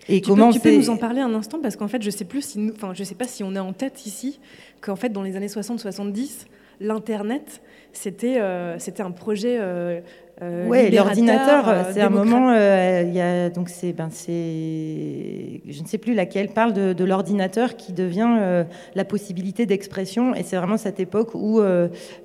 [0.08, 2.10] Et tu comment peux, tu peux nous en parler un instant parce qu'en fait, je
[2.10, 4.38] sais plus si, enfin, je sais pas si on est en tête ici
[4.80, 6.46] qu'en fait, dans les années 60-70,
[6.80, 10.00] l'internet, c'était, euh, c'était un projet euh,
[10.42, 15.62] euh, oui, l'ordinateur, euh, c'est un moment, euh, il y a, donc c'est, ben c'est,
[15.66, 18.64] je ne sais plus laquelle parle de, l'ordinateur qui devient
[18.94, 21.62] la possibilité d'expression, et c'est vraiment cette époque où,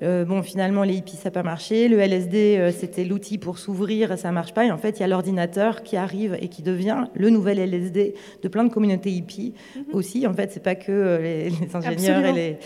[0.01, 4.31] bon, finalement, les hippies ça n'a pas marché, le LSD c'était l'outil pour s'ouvrir, ça
[4.31, 7.29] marche pas, et en fait il y a l'ordinateur qui arrive et qui devient le
[7.29, 9.83] nouvel LSD de plein de communautés hippies mhm.
[9.93, 10.25] aussi.
[10.25, 12.57] En fait, c'est pas que les, ingénieurs et les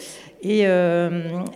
[0.47, 0.59] et,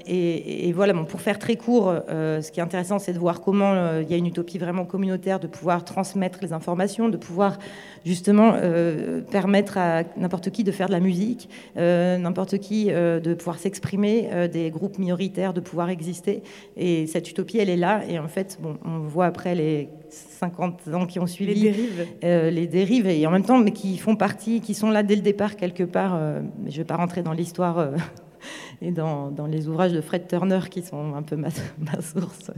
[0.07, 3.41] et, et, voilà, bon, pour faire très court, ce qui est intéressant, c'est de voir
[3.41, 7.17] comment euh, il y a une utopie vraiment communautaire de pouvoir transmettre les informations, de
[7.17, 7.57] pouvoir
[8.05, 13.33] justement euh, permettre à n'importe qui de faire de la musique, euh, n'importe qui de
[13.33, 16.43] pouvoir s'exprimer, des groupes minoritaires de pouvoir exister.
[16.77, 18.01] Et cette utopie, elle est là.
[18.07, 22.07] Et en fait, bon, on voit après les 50 ans qui ont suivi les dérives,
[22.21, 25.21] les dérives et en même temps, mais qui font partie, qui sont là dès le
[25.21, 26.19] départ quelque part.
[26.59, 27.91] mais je ne vais pas rentrer dans l'histoire
[28.81, 31.49] et dans, dans, les ouvrages de Fred Turner qui sont un peu ma,
[31.79, 32.51] ma source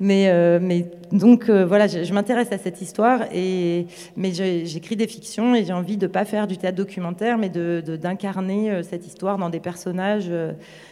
[0.00, 3.86] mais, euh, mais donc euh, voilà, je, m'intéresse à cette histoire, et,
[4.16, 7.50] mais j'écris des fictions et j'ai envie de ne pas faire du théâtre documentaire, mais
[7.50, 10.32] d'incarner de, euh, cette histoire dans des personnages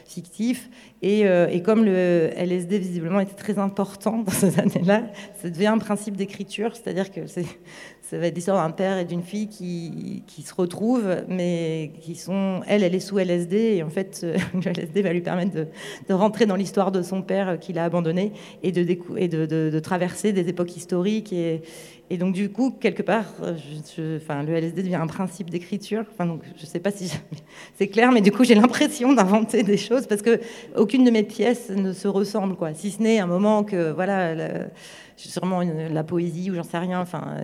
[0.04, 0.68] fictifs.
[1.00, 5.04] Et, et, comme le LSD visiblement était très important dans ces années-là,
[5.40, 7.46] ça devient un principe d'écriture, c'est-à-dire que c'est
[8.10, 12.14] ça va être l'histoire d'un père et d'une fille qui, qui, se retrouvent, mais qui
[12.14, 12.62] sont.
[12.66, 15.66] Elle, elle est sous LSD, et en fait, le LSD va lui permettre de,
[16.08, 18.32] de rentrer dans l'histoire de son père qu'il a abandonné
[18.62, 18.80] et, de,
[19.18, 21.34] et de, de, traverser des époques historiques.
[21.34, 21.60] Et,
[22.08, 23.26] et, donc, du coup, quelque part,
[23.94, 26.04] je, enfin, le LSD devient un principe d'écriture.
[26.10, 27.12] Enfin, je ne sais pas si
[27.76, 30.40] c'est clair, mais du coup, j'ai l'impression d'inventer des choses parce que
[30.74, 32.72] aucune de mes pièces ne se ressemble, quoi.
[32.72, 34.34] Si ce n'est un moment que, voilà
[35.18, 37.00] sûrement la poésie ou j'en sais rien.
[37.00, 37.36] Enfin,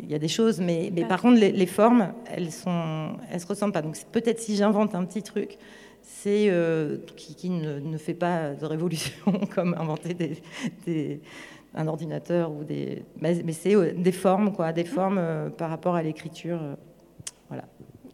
[0.00, 3.46] il y a des choses, mais, mais par contre, les, formes, elles sont, elles se
[3.46, 3.82] ressemblent pas.
[3.82, 5.58] Donc peut-être si j'invente un petit truc,
[6.02, 10.14] c'est euh, qui, ne, ne, fait pas de révolution comme inventer
[10.84, 11.20] des,
[11.74, 15.94] un ordinateur ou des, mais, c'est euh, des formes, quoi, des formes euh, par rapport
[15.94, 16.60] à l'écriture,
[17.48, 17.64] voilà.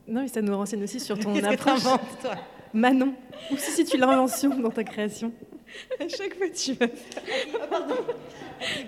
[0.07, 1.83] Non, mais ça nous renseigne aussi sur ton approche.
[1.83, 2.35] Que toi?
[2.73, 3.15] Manon,
[3.51, 5.33] où se situe l'invention dans ta création?
[6.01, 6.87] À chaque fois, tu vas.
[7.55, 7.66] Ah,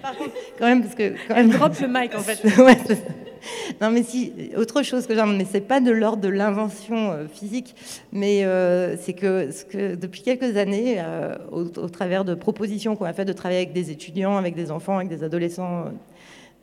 [0.01, 0.25] pardon.
[0.59, 1.15] quand même, parce que.
[1.29, 1.51] Quand même...
[1.51, 2.43] Drop le mic, en fait.
[3.81, 7.27] non, mais si, autre chose que j'aime, mais c'est pas de l'ordre de l'invention euh,
[7.27, 7.75] physique,
[8.13, 13.05] mais euh, c'est que, ce que depuis quelques années, euh, au, travers de propositions qu'on
[13.05, 15.87] a fait de travailler avec des étudiants, avec des enfants, avec des adolescents,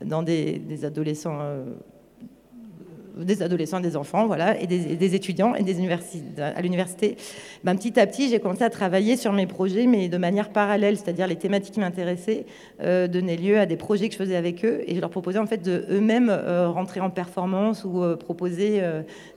[0.04, 1.40] dans des, des adolescents
[3.24, 7.16] des adolescents, des enfants, voilà, et des, étudiants et des universités, à l'université.
[7.64, 10.98] Ben, petit à petit, j'ai commencé à travailler sur mes projets, mais de manière parallèle,
[10.98, 12.46] c'est-à-dire les thématiques qui m'intéressaient
[12.82, 15.40] euh, donnaient lieu à des projets que je faisais avec eux, et je leur proposais
[15.40, 18.82] en fait de eux-mêmes euh, rentrer en performance ou euh, proposer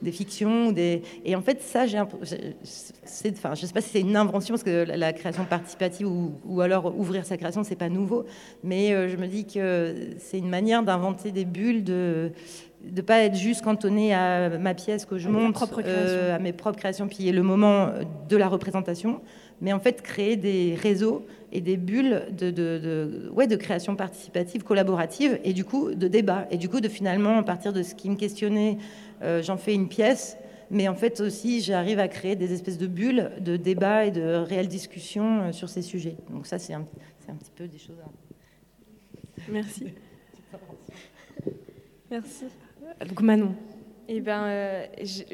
[0.01, 4.53] des fictions, et en fait ça, j'ai, enfin, je sais pas si c'est une invention
[4.53, 8.25] parce que la, création participative ou, ou, alors ouvrir sa création, c'est pas nouveau,
[8.63, 12.31] mais je me dis que c'est une manière d'inventer des bulles de
[12.83, 16.77] de pas être juste cantonné à ma pièce que je monte, euh, à mes propres
[16.77, 17.89] créations, puis le moment
[18.29, 19.21] de la représentation,
[19.61, 24.63] mais en fait créer des réseaux et des bulles de, de, ouais, de création participative,
[24.63, 27.95] collaborative, et du coup de débat, et du coup de finalement, à partir de ce
[27.95, 28.77] qui me questionnait,
[29.21, 30.37] euh, j'en fais une pièce,
[30.69, 34.21] mais en fait aussi j'arrive à créer des espèces de bulles de débat et de
[34.21, 36.17] réelles discussions euh, sur ces sujets.
[36.31, 36.85] Donc ça c'est un,
[37.29, 38.09] un petit peu des choses à...
[39.49, 39.93] Merci.
[42.11, 42.45] Merci.
[43.07, 43.55] Donc Manon.
[44.09, 44.85] Eh ben, euh,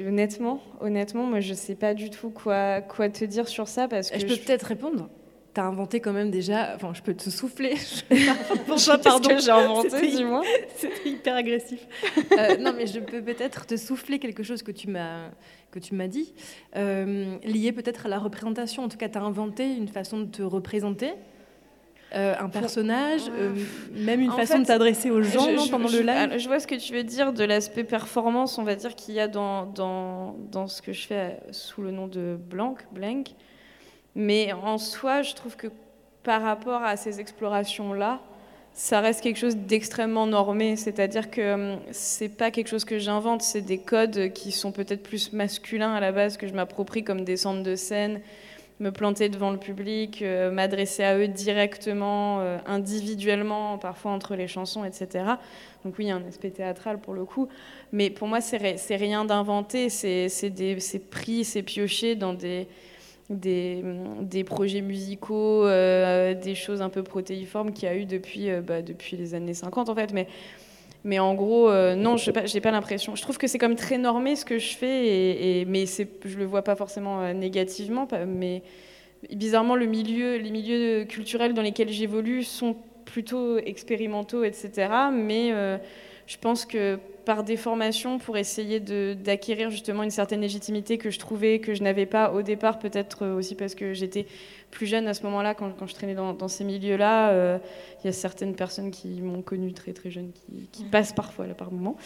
[0.05, 4.11] honnêtement, honnêtement, moi, je sais pas du tout quoi, quoi te dire sur ça parce
[4.11, 5.09] que je peux peut-être répondre.
[5.55, 6.75] T'as inventé quand même déjà.
[6.75, 7.73] Enfin, je peux te souffler.
[8.67, 10.43] Pourquoi, pardon j'ai inventé, dis-moi.
[10.75, 11.87] C'était hyper agressif.
[12.31, 15.31] Euh, non, mais je peux peut-être te souffler quelque chose que tu m'as
[15.71, 16.33] que tu m'as dit,
[16.75, 18.83] euh, lié peut-être à la représentation.
[18.83, 21.11] En tout cas, tu as inventé une façon de te représenter
[22.15, 23.53] euh, un personnage, euh,
[23.93, 26.91] même une façon de t'adresser aux gens pendant le live Je vois ce que tu
[26.91, 30.81] veux dire de l'aspect performance, on va dire, qu'il y a dans, dans, dans, ce
[30.81, 33.35] que je fais sous le nom de Blanc, Blank.
[34.15, 35.67] Mais en soi, je trouve que
[36.23, 38.19] par rapport à ces explorations-là,
[38.73, 40.77] ça reste quelque chose d'extrêmement normé.
[40.77, 45.03] C'est-à-dire que hum, c'est pas quelque chose que j'invente, c'est des codes qui sont peut-être
[45.03, 48.19] plus masculins à la base, que je m'approprie comme des centres de scène
[48.79, 54.47] me planter devant le public, euh, m'adresser à eux directement, euh, individuellement, parfois entre les
[54.47, 55.25] chansons, etc.
[55.83, 57.49] Donc oui, il y a un aspect théâtral pour le coup.
[57.91, 60.29] Mais pour moi, c'est rien d'inventé, c'est
[61.09, 62.67] pris, c'est pioché dans des,
[64.45, 69.17] projets musicaux, euh, des choses un peu protéiformes qu'il y a eu depuis, bah, depuis
[69.17, 70.13] les années 50 en fait.
[70.13, 70.27] Mais
[71.03, 73.15] mais en gros, euh, non, je n'ai pas l'impression.
[73.15, 76.45] Je trouve que c'est comme très normé ce que je fais, et, mais je le
[76.45, 78.07] vois pas forcément euh, négativement.
[78.27, 78.63] Mais
[79.33, 82.75] bizarrement, milieu, les milieux culturels dans lesquels j'évolue sont
[83.05, 84.89] plutôt expérimentaux, etc.
[85.11, 85.77] Mais euh,
[86.27, 91.59] je pense que par déformation, pour essayer d'acquérir justement une certaine légitimité que je trouvais
[91.59, 94.25] que je n'avais pas au départ, peut-être aussi parce que j'étais
[94.71, 97.59] plus jeune à ce moment-là, quand, je traînais dans, ces milieux-là, euh,
[98.01, 100.31] il y a certaines personnes qui m'ont connue très très jeune,
[100.71, 101.97] qui, passent parfois là par moment,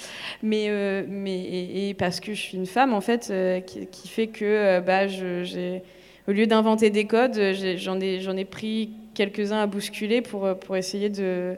[0.41, 4.27] mais, euh, mais et, parce que je suis une femme en fait, euh, qui, fait
[4.27, 5.83] que bah, j'ai
[6.27, 7.39] au lieu d'inventer des codes,
[7.77, 11.55] j'en ai, ai pris quelques-uns à bousculer pour, pour essayer de,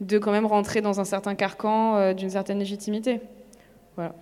[0.00, 3.20] de quand même rentrer dans un certain carcan d'une certaine légitimité.
[3.96, 4.14] Voilà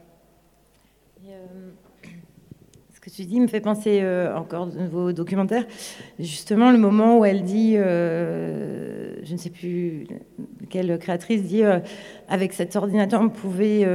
[3.07, 5.65] que tu dis me fait penser euh, encore de nouveau documentaire.
[6.19, 10.09] Justement, le moment où elle dit, euh, je ne sais plus
[10.71, 11.79] quelle créatrice dit, euh,
[12.29, 13.87] avec cet ordinateur, on pouvait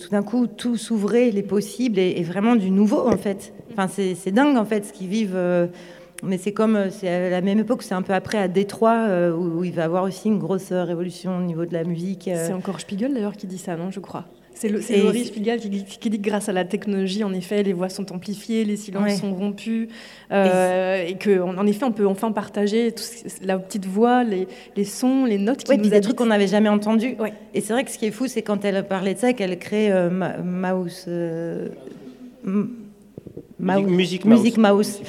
[0.00, 3.52] tout d'un coup tout s'ouvrir, les possibles, et, vraiment du nouveau en fait.
[3.70, 5.38] Enfin, c'est dingue en fait ce qu'ils vivent.
[6.22, 9.58] Mais c'est comme, c'est à la même époque, c'est un peu après à Détroit, où,
[9.58, 12.30] où, il va y avoir aussi une grosse révolution au niveau de la musique.
[12.32, 14.24] C'est encore Spiegel d'ailleurs qui dit ça, non, je crois.
[14.56, 17.90] C'est Laurie Spiegel qui, qui, dit que grâce à la technologie, en effet, les voix
[17.90, 19.88] sont amplifiées, les silences sont rompus,
[20.32, 22.94] euh, et, qu'en en effet, on peut enfin partager
[23.42, 26.70] la petite voix, les, les, sons, les notes qui nous des trucs qu'on n'avait jamais
[26.70, 27.16] entendus.
[27.52, 29.58] Et c'est vrai que ce qui est fou, c'est quand elle parlait de ça, qu'elle
[29.58, 30.10] crée euh,
[30.42, 31.04] Mouse.
[31.08, 31.68] Euh,
[33.58, 35.00] Musique, Musique Mouse.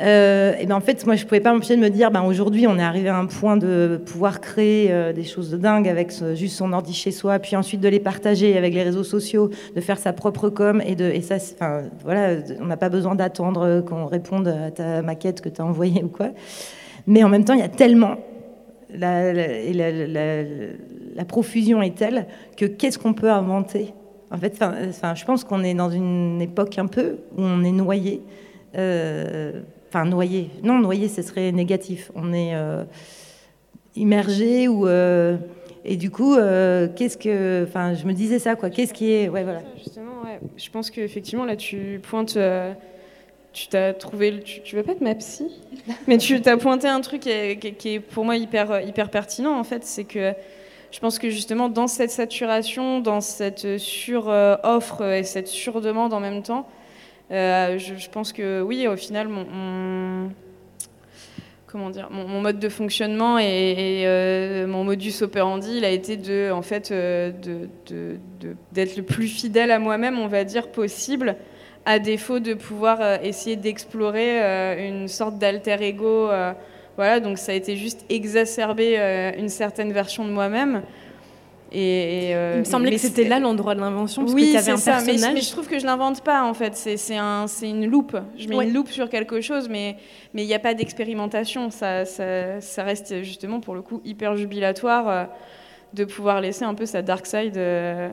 [0.00, 2.66] Euh, et ben en fait, moi, je pouvais pas m'empêcher de me dire, ben aujourd'hui,
[2.66, 6.10] on est arrivé à un point de pouvoir créer euh, des choses de dingue avec
[6.34, 9.80] juste son ordi chez soi, puis ensuite de les partager avec les réseaux sociaux, de
[9.82, 13.82] faire sa propre com et de et ça, enfin voilà, on n'a pas besoin d'attendre
[13.86, 16.30] qu'on réponde à ta maquette que tu as envoyée ou quoi.
[17.06, 18.16] Mais en même temps, il y a tellement
[18.94, 20.42] la, la,
[21.14, 22.26] la profusion est telle
[22.56, 23.92] que qu'est-ce qu'on peut inventer
[24.30, 28.22] en fait, je pense qu'on est dans une époque un peu où on est noyé.
[28.76, 30.50] Euh, enfin, noyé.
[30.62, 32.12] Non, noyé, ce serait négatif.
[32.14, 32.84] On est euh,
[33.96, 34.86] immergé ou.
[34.86, 35.36] Euh,
[35.84, 37.64] et du coup, qu'est-ce que.
[37.66, 38.70] Enfin, je me disais ça, quoi.
[38.70, 39.28] Qu'est-ce qui est.
[39.28, 39.62] Ouais, voilà.
[39.76, 40.38] Justement, ouais.
[40.56, 42.38] Je pense qu'effectivement, là, tu pointes.
[43.52, 44.40] tu t'as trouvé.
[44.44, 45.50] Tu, tu veux pas être ma psy?
[46.06, 49.58] Mais tu t'as pointé un truc qui est, qui est, pour moi hyper, hyper pertinent,
[49.58, 49.84] en fait.
[49.84, 50.34] C'est que
[50.90, 56.42] je pense que justement, dans cette saturation, dans cette sur-offre et cette sur-demande en même
[56.42, 56.66] temps,
[57.30, 59.28] euh, je, pense que oui, au final,
[61.68, 66.50] comment dire, mon, mode de fonctionnement et, euh, mon modus operandi, il a été de,
[66.50, 67.30] en fait, euh,
[68.72, 71.36] d'être le plus fidèle à moi-même, on va dire, possible,
[71.84, 76.30] à défaut de pouvoir essayer d'explorer une sorte d'alter ego.
[77.00, 80.82] Voilà, donc ça a été juste exacerber une certaine version de moi-même.
[81.72, 84.70] Et, euh, il me semblait que c'était là l'endroit de l'invention, parce oui, que tu
[84.70, 85.34] un ça, personnage.
[85.34, 86.74] Mais, je trouve que je l'invente pas, en fait.
[86.74, 88.16] C'est un, une loupe.
[88.36, 89.96] Je mets une loupe sur quelque chose, mais
[90.34, 91.70] il n'y a pas d'expérimentation.
[91.70, 95.24] Ça, ça, ça, reste justement, pour le coup, hyper jubilatoire euh,
[95.94, 97.56] de pouvoir laisser un peu sa dark side...
[97.56, 98.08] Euh,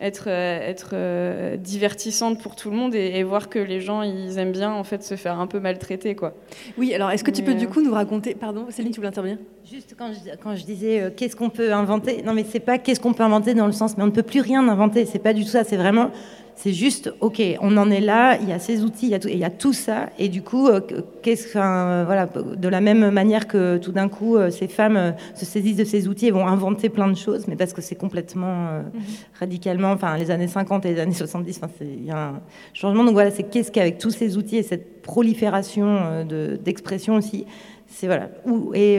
[0.00, 4.38] être, euh, être euh, divertissante pour tout le monde et, voir que les gens ils
[4.38, 6.34] aiment bien en fait se faire un peu maltraiter quoi.
[6.76, 9.08] Oui, alors est-ce que tu peux du euh, coup nous raconter Pardon, Céline, tu voulais
[9.08, 9.38] intervenir?
[9.68, 12.22] Juste quand je, quand je disais qu'est-ce qu'on peut inventer?
[12.22, 14.22] Non, mais c'est pas qu'est-ce qu'on peut inventer dans le sens, mais on ne peut
[14.22, 15.04] plus rien inventer.
[15.04, 15.64] C'est pas du tout ça.
[15.64, 16.10] C'est vraiment
[16.58, 19.20] c'est juste, ok, on en est là, il y a ces outils, il y a
[19.20, 20.80] tout, il y a tout ça, et du coup, euh,
[21.22, 25.44] qu'est-ce, voilà, de la même manière que tout d'un coup, euh, ces femmes euh, se
[25.44, 28.72] saisissent de ces outils et vont inventer plein de choses, mais parce que c'est complètement
[28.72, 28.90] mhm.
[29.38, 32.40] radicalement, enfin, les années 50 et les années 70, il y a un
[32.74, 33.04] changement.
[33.04, 36.26] Donc voilà, c'est qu'est-ce qu'avec tous ces outils et cette prolifération
[36.60, 37.46] d'expression aussi,
[37.86, 38.98] c'est voilà, où et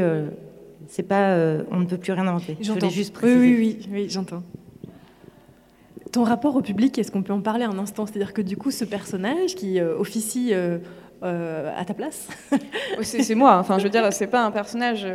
[0.87, 1.35] c'est pas,
[1.71, 2.55] on ne peut plus rien inventer.
[2.61, 2.89] J'entends.
[2.89, 4.43] juste Oui, oui, oui, oui j'entends.
[6.11, 8.05] Ton rapport au public, est-ce qu'on peut en parler un instant?
[8.07, 10.79] C'est-à-dire que du coup, ce personnage qui euh, officie euh,
[11.21, 12.27] euh, à ta place
[13.03, 15.05] C'est moi, enfin je veux dire, c'est pas un personnage.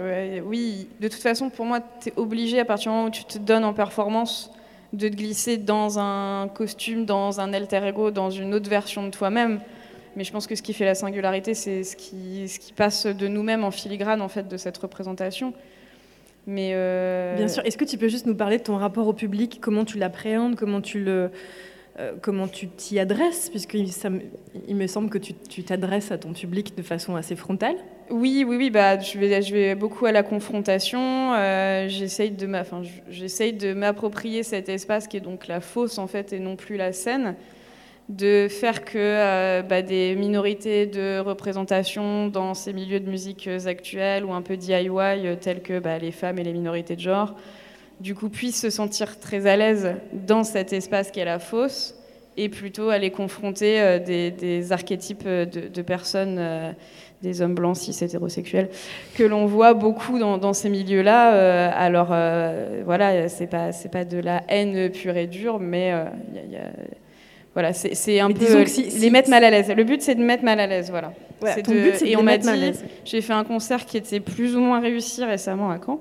[0.45, 3.25] oui, de toute façon, pour moi, tu es obligé à partir du moment où tu
[3.25, 4.53] te donnes en performance
[4.93, 9.11] de te glisser dans un costume, dans un alter ego, dans une autre version de
[9.11, 9.61] toi-même.
[10.15, 13.07] Mais je pense que ce qui fait la singularité, c'est ce qui, ce qui passe
[13.07, 15.53] de nous-mêmes en filigrane en fait de cette représentation.
[16.47, 17.65] Mais euh, Bien sûr.
[17.65, 19.59] Est-ce que tu peux juste nous parler de ton rapport au public?
[19.61, 20.57] Comment tu l'appréhendes?
[20.57, 21.31] Comment tu le
[22.01, 23.89] euh, comment tu t'y adresses, puisqu'il
[24.67, 27.77] il me semble que tu t'adresses à ton public de façon assez frontale.
[28.11, 28.71] Oui, oui, oui.
[28.71, 31.35] Bah, je vais, je vais beaucoup à la confrontation.
[31.35, 36.41] Euh, j'essaye de, de m'approprier cet espace qui est donc la fosse en fait et
[36.41, 37.37] non plus la scène
[38.09, 44.25] de faire que euh, bah, des minorités de représentation dans ces milieux de musique actuels
[44.25, 47.35] ou un peu DIY, euh, tels que bah, les femmes et les minorités de genre,
[48.01, 51.95] du coup puissent se sentir très à l'aise dans cet espace qu'est la fosse
[52.37, 56.75] et plutôt aller confronter euh, des, archétypes de, personnes,
[57.23, 58.69] des hommes blancs cis hétérosexuels,
[59.15, 61.71] que l'on voit beaucoup dans, ces milieux-là.
[61.71, 62.09] alors
[62.85, 65.95] voilà, c'est pas, pas de la haine pure et dure, mais
[66.35, 66.71] il y a
[67.55, 68.65] voilà, c'est un peu
[68.99, 69.73] les mettre mal à l'aise.
[69.75, 71.13] Le but, c'est de mettre mal à l'aise, voilà.
[72.05, 72.49] et on m'a dit,
[73.05, 76.01] j'ai fait un concert qui était plus ou moins réussi récemment à Caen.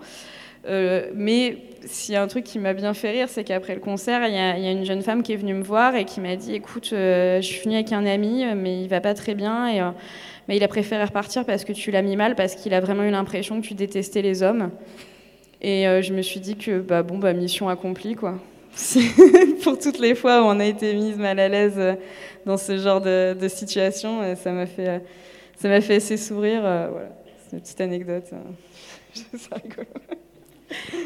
[0.66, 3.82] Euh, mais s'il y a un truc qui m'a bien fait rire, c'est qu'après le
[3.82, 6.36] concert, il y, a une jeune femme qui est venue me voir et qui m'a
[6.36, 9.68] dit Écoute, euh, je suis venue avec un ami, mais il va pas très bien.
[9.68, 9.90] Et, euh,
[10.48, 13.04] mais il a préféré repartir parce que tu l'as mis mal, parce qu'il a vraiment
[13.04, 14.72] eu l'impression que tu détestais les hommes.
[15.62, 18.38] Et je me suis dit que, bah, bon, bah, mission accomplie, quoi.
[19.64, 21.94] pour toutes les fois où on a été mise mal à l'aise euh,
[22.46, 24.22] dans ce genre de, situation.
[24.22, 25.00] Euh, ça m'a fait, euh,
[25.58, 26.62] ça m'a fait assez sourire.
[26.62, 27.10] Voilà,
[27.44, 28.26] c'est une petite anecdote.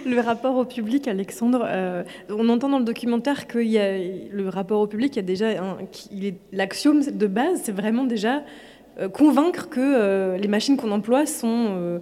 [0.05, 1.67] Le rapport au public, Alexandre,
[2.29, 5.47] on entend dans le documentaire que le rapport au public, il y a déjà
[6.53, 8.43] l'axiome de base, c'est vraiment déjà
[9.11, 11.99] convaincre que les machines qu'on emploie sont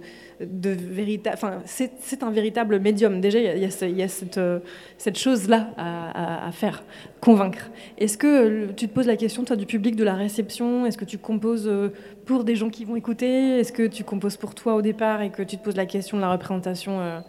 [1.64, 3.20] c'est un véritable médium.
[3.20, 4.06] Déjà, il y a,
[4.36, 4.58] euh,
[4.98, 6.82] cette chose-là à, à, faire,
[7.20, 7.70] convaincre.
[7.98, 10.84] Est-ce que tu te poses la question, toi, du public, de la réception?
[10.86, 11.88] Est-ce que tu composes euh,
[12.26, 13.58] pour des gens qui vont écouter?
[13.58, 16.16] Est-ce que tu composes pour toi au départ et que tu te poses la question
[16.18, 17.22] de la représentation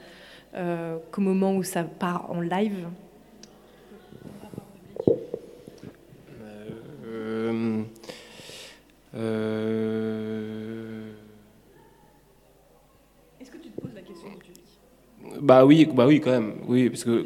[0.56, 2.88] euh, qu'au moment où ça part en live?
[15.48, 16.56] Bah oui, bah oui, quand même.
[16.68, 17.26] Oui, parce que.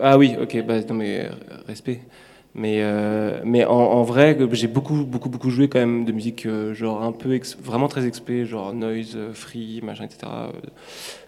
[0.00, 1.30] Ah oui, ok, bah, non, mais
[1.68, 2.00] respect.
[2.54, 6.74] Mais, euh, mais en, vrai, j'ai beaucoup, beaucoup, beaucoup joué quand même de musique, euh,
[6.74, 10.50] genre un peu, vraiment très expé, genre noise, euh, free, machin, etc.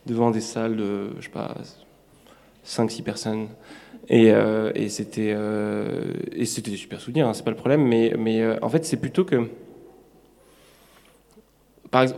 [0.05, 1.55] devant des salles de, je sais pas,
[2.65, 3.47] 5-6 personnes.
[4.09, 4.33] Et,
[4.75, 5.35] et c'était
[6.33, 7.83] et c'était des super souvenirs, hein, c'est pas le problème.
[7.87, 9.49] Mais, mais en fait, c'est plutôt que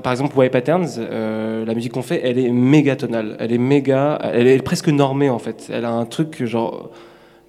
[0.03, 3.37] par, exemple, White Patterns, euh, la musique qu'on fait, elle est méga tonale.
[3.39, 4.19] Elle est méga.
[4.23, 5.71] Elle est presque normée, en fait.
[5.71, 6.91] Elle a un truc, genre.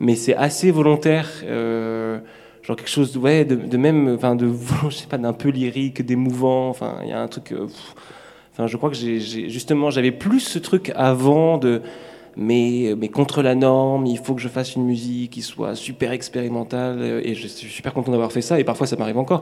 [0.02, 1.30] Mais c'est assez volontaire.
[1.46, 2.20] Euh,
[2.64, 4.14] genre quelque chose ouais, de, même.
[4.16, 4.52] Enfin, de.
[4.90, 6.68] Je sais pas, d'un peu lyrique, d'émouvant.
[6.70, 7.54] Enfin, il y a un truc.
[7.54, 7.68] Euh,
[8.52, 9.20] enfin, je crois que j'ai.
[9.20, 11.82] Justement, j'avais plus ce truc avant de
[12.40, 17.22] mais, contre la norme, il faut que je fasse une musique qui soit super expérimentale,
[17.24, 19.42] et je suis super content d'avoir fait ça, et parfois ça m'arrive encore.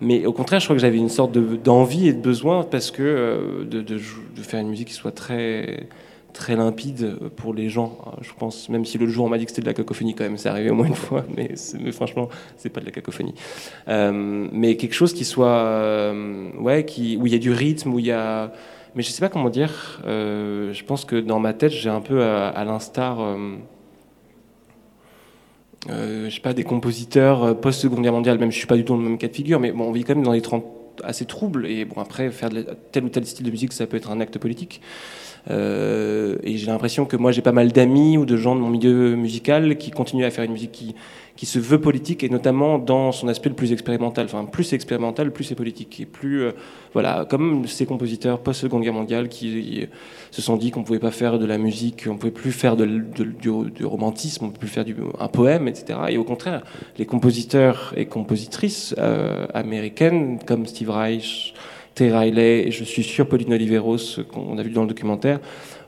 [0.00, 3.02] Mais au contraire, je crois que j'avais une sorte d'envie et de besoin, parce que
[3.02, 3.98] euh, de,
[4.42, 5.88] faire une musique qui soit très
[6.32, 7.98] très limpide pour les gens.
[8.20, 10.24] Je pense, même si le jour on m'a dit que c'était de la cacophonie quand
[10.24, 12.28] même, c'est arrivé au moins une fois, mais, mais franchement,
[12.58, 13.34] c'est pas de la cacophonie.
[13.88, 16.84] Euh, mais quelque chose qui soit, euh, ouais,
[17.18, 18.52] où il y a du rythme, où il y a,
[18.96, 20.00] mais je sais pas comment dire.
[20.06, 23.20] Euh, je pense que dans ma tête, j'ai un peu à, l'instar.
[23.20, 23.56] Euh,
[25.90, 28.94] euh, je sais pas, des compositeurs post-seconde guerre mondiale, même je suis pas du tout
[28.94, 30.64] dans le même cas de figure, mais bon, on vit quand même dans des 30
[31.04, 32.48] assez troubles, et bon, après, faire
[32.90, 34.80] tel ou tel style de musique, ça peut être un acte politique.
[35.50, 38.68] Euh, et j'ai l'impression que moi j'ai pas mal d'amis ou de gens de mon
[38.68, 40.94] milieu musical qui continuent à faire une musique qui,
[41.36, 44.24] qui se veut politique et notamment dans son aspect le plus expérimental.
[44.24, 46.00] Enfin, plus c'est expérimental, plus c'est politique.
[46.00, 46.52] Et plus, euh,
[46.94, 49.86] voilà, comme ces compositeurs post-seconde guerre mondiale qui
[50.30, 53.50] se sont dit qu'on pouvait pas faire de la musique, on pouvait plus faire du,
[53.84, 55.98] romantisme, on pouvait plus faire du, un poème, etc.
[56.08, 56.62] Et au contraire,
[56.98, 61.54] les compositeurs et compositrices euh, américaines comme Steve Reich,
[61.94, 65.40] Terry Riley, et je suis sûr Pauline Oliveros, qu'on a vu dans le documentaire.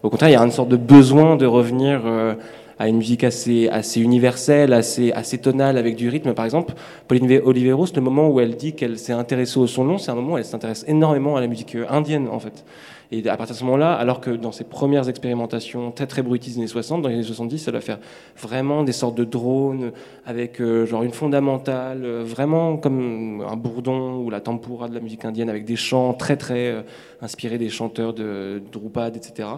[0.03, 2.35] Au contraire, il y a une sorte de besoin de revenir euh,
[2.79, 6.33] à une musique assez, assez universelle, assez, assez tonale, avec du rythme.
[6.35, 6.75] Par exemple,
[7.09, 10.15] Pauline Oliveros, le moment où elle dit qu'elle s'est intéressée au son long, c'est un
[10.15, 12.65] moment où elle s'intéresse énormément à la musique euh, indienne, en fait.
[13.11, 16.57] Et à partir de ce moment-là, alors que dans ses premières expérimentations très très bruitistes
[16.57, 17.99] des années 60, dans les années 70, ça doit faire
[18.37, 19.93] vraiment des sortes de drones
[20.27, 25.01] avec euh, genre une fondamentale, euh, vraiment comme un bourdon ou la tempura de la
[25.01, 26.83] musique indienne avec des chants très très euh,
[27.23, 29.49] inspirés des chanteurs de Drupad, etc.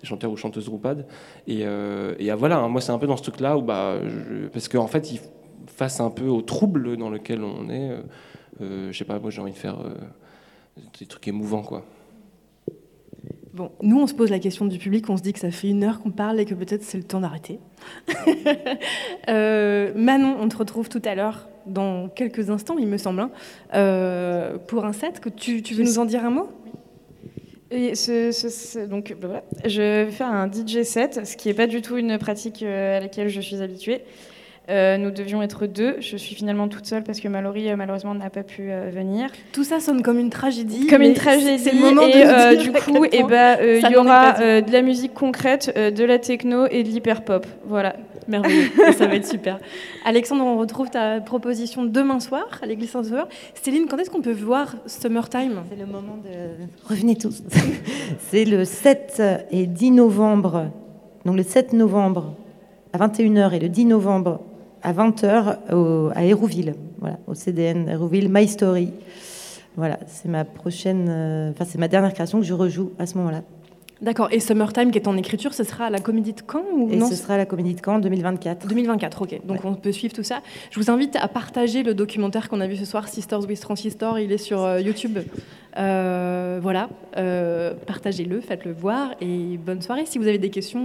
[0.00, 1.04] Des chanteurs ou chanteuses Drupad.
[1.48, 3.96] Et, ah, voilà, hein, moi c'est un peu dans ce truc-là où bah,
[4.52, 5.12] parce qu'en fait,
[5.66, 7.90] face un peu au trouble dans lequel on est,
[8.60, 9.78] je sais pas, moi j'ai envie de faire
[10.98, 11.84] des trucs émouvants quoi.
[13.54, 15.68] Bon, nous, on se pose la question du public, on se dit que ça fait
[15.68, 17.58] une heure qu'on parle et que peut-être c'est le temps d'arrêter.
[19.28, 23.30] euh, Manon, on te retrouve tout à l'heure, dans quelques instants, il me semble, hein,
[23.74, 25.20] euh, pour un set.
[25.20, 26.48] Que tu, tu veux nous en dire un mot?
[27.70, 29.44] Et ce, ce, donc, bah voilà.
[29.66, 32.96] Je vais faire un DJ set, ce qui n'est pas du tout une pratique euh,
[32.96, 34.02] à laquelle je suis habituée.
[34.68, 35.96] Euh, nous devions être deux.
[36.00, 39.28] Je suis finalement toute seule parce que Mallory, euh, malheureusement, n'a pas pu euh, venir.
[39.52, 40.86] Tout ça sonne comme une tragédie.
[40.86, 41.62] Comme une tragédie.
[41.62, 45.74] C'est le moment et du coup, eh ben, il y aura de la musique concrète,
[45.76, 47.46] de la techno et de l'hyper pop.
[47.66, 47.96] Voilà.
[48.28, 48.70] Merveilleux.
[48.96, 49.58] ça va être super.
[50.04, 53.28] Alexandre, on retrouve ta proposition demain soir à l'église Saint-Sauveur.
[53.60, 55.62] Céline, quand est-ce qu'on peut voir Summertime?
[55.68, 56.64] C'est le moment de.
[56.88, 57.42] Revenez tous.
[58.30, 60.70] C'est le 7 et 10 novembre.
[61.24, 62.36] Donc le 7 novembre
[62.92, 64.40] à 21h et le 10 novembre
[64.82, 68.92] à 20h à Hérouville, voilà, au CDN Hérouville, My Story.
[69.76, 73.16] Voilà, c'est ma prochaine, euh, enfin c'est ma dernière création que je rejoue à ce
[73.18, 73.42] moment-là.
[74.02, 74.28] D'accord.
[74.32, 76.96] Et Summertime, qui est en écriture, ce sera à la Comédie de Caen ou Et
[76.96, 78.66] non ce sera à la Comédie de Caen 2024.
[78.66, 79.46] 2024, ok.
[79.46, 80.42] Donc on peut suivre tout ça.
[80.72, 84.18] Je vous invite à partager le documentaire qu'on a vu ce soir, Sisters with Transistor.
[84.18, 85.18] Il est sur euh, YouTube.
[85.78, 86.88] Euh, voilà.
[87.86, 90.04] Partagez-le, faites-le voir et bonne soirée.
[90.04, 90.84] Si vous avez des questions,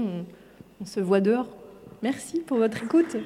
[0.80, 1.48] on se voit dehors.
[2.04, 3.18] Merci pour votre écoute.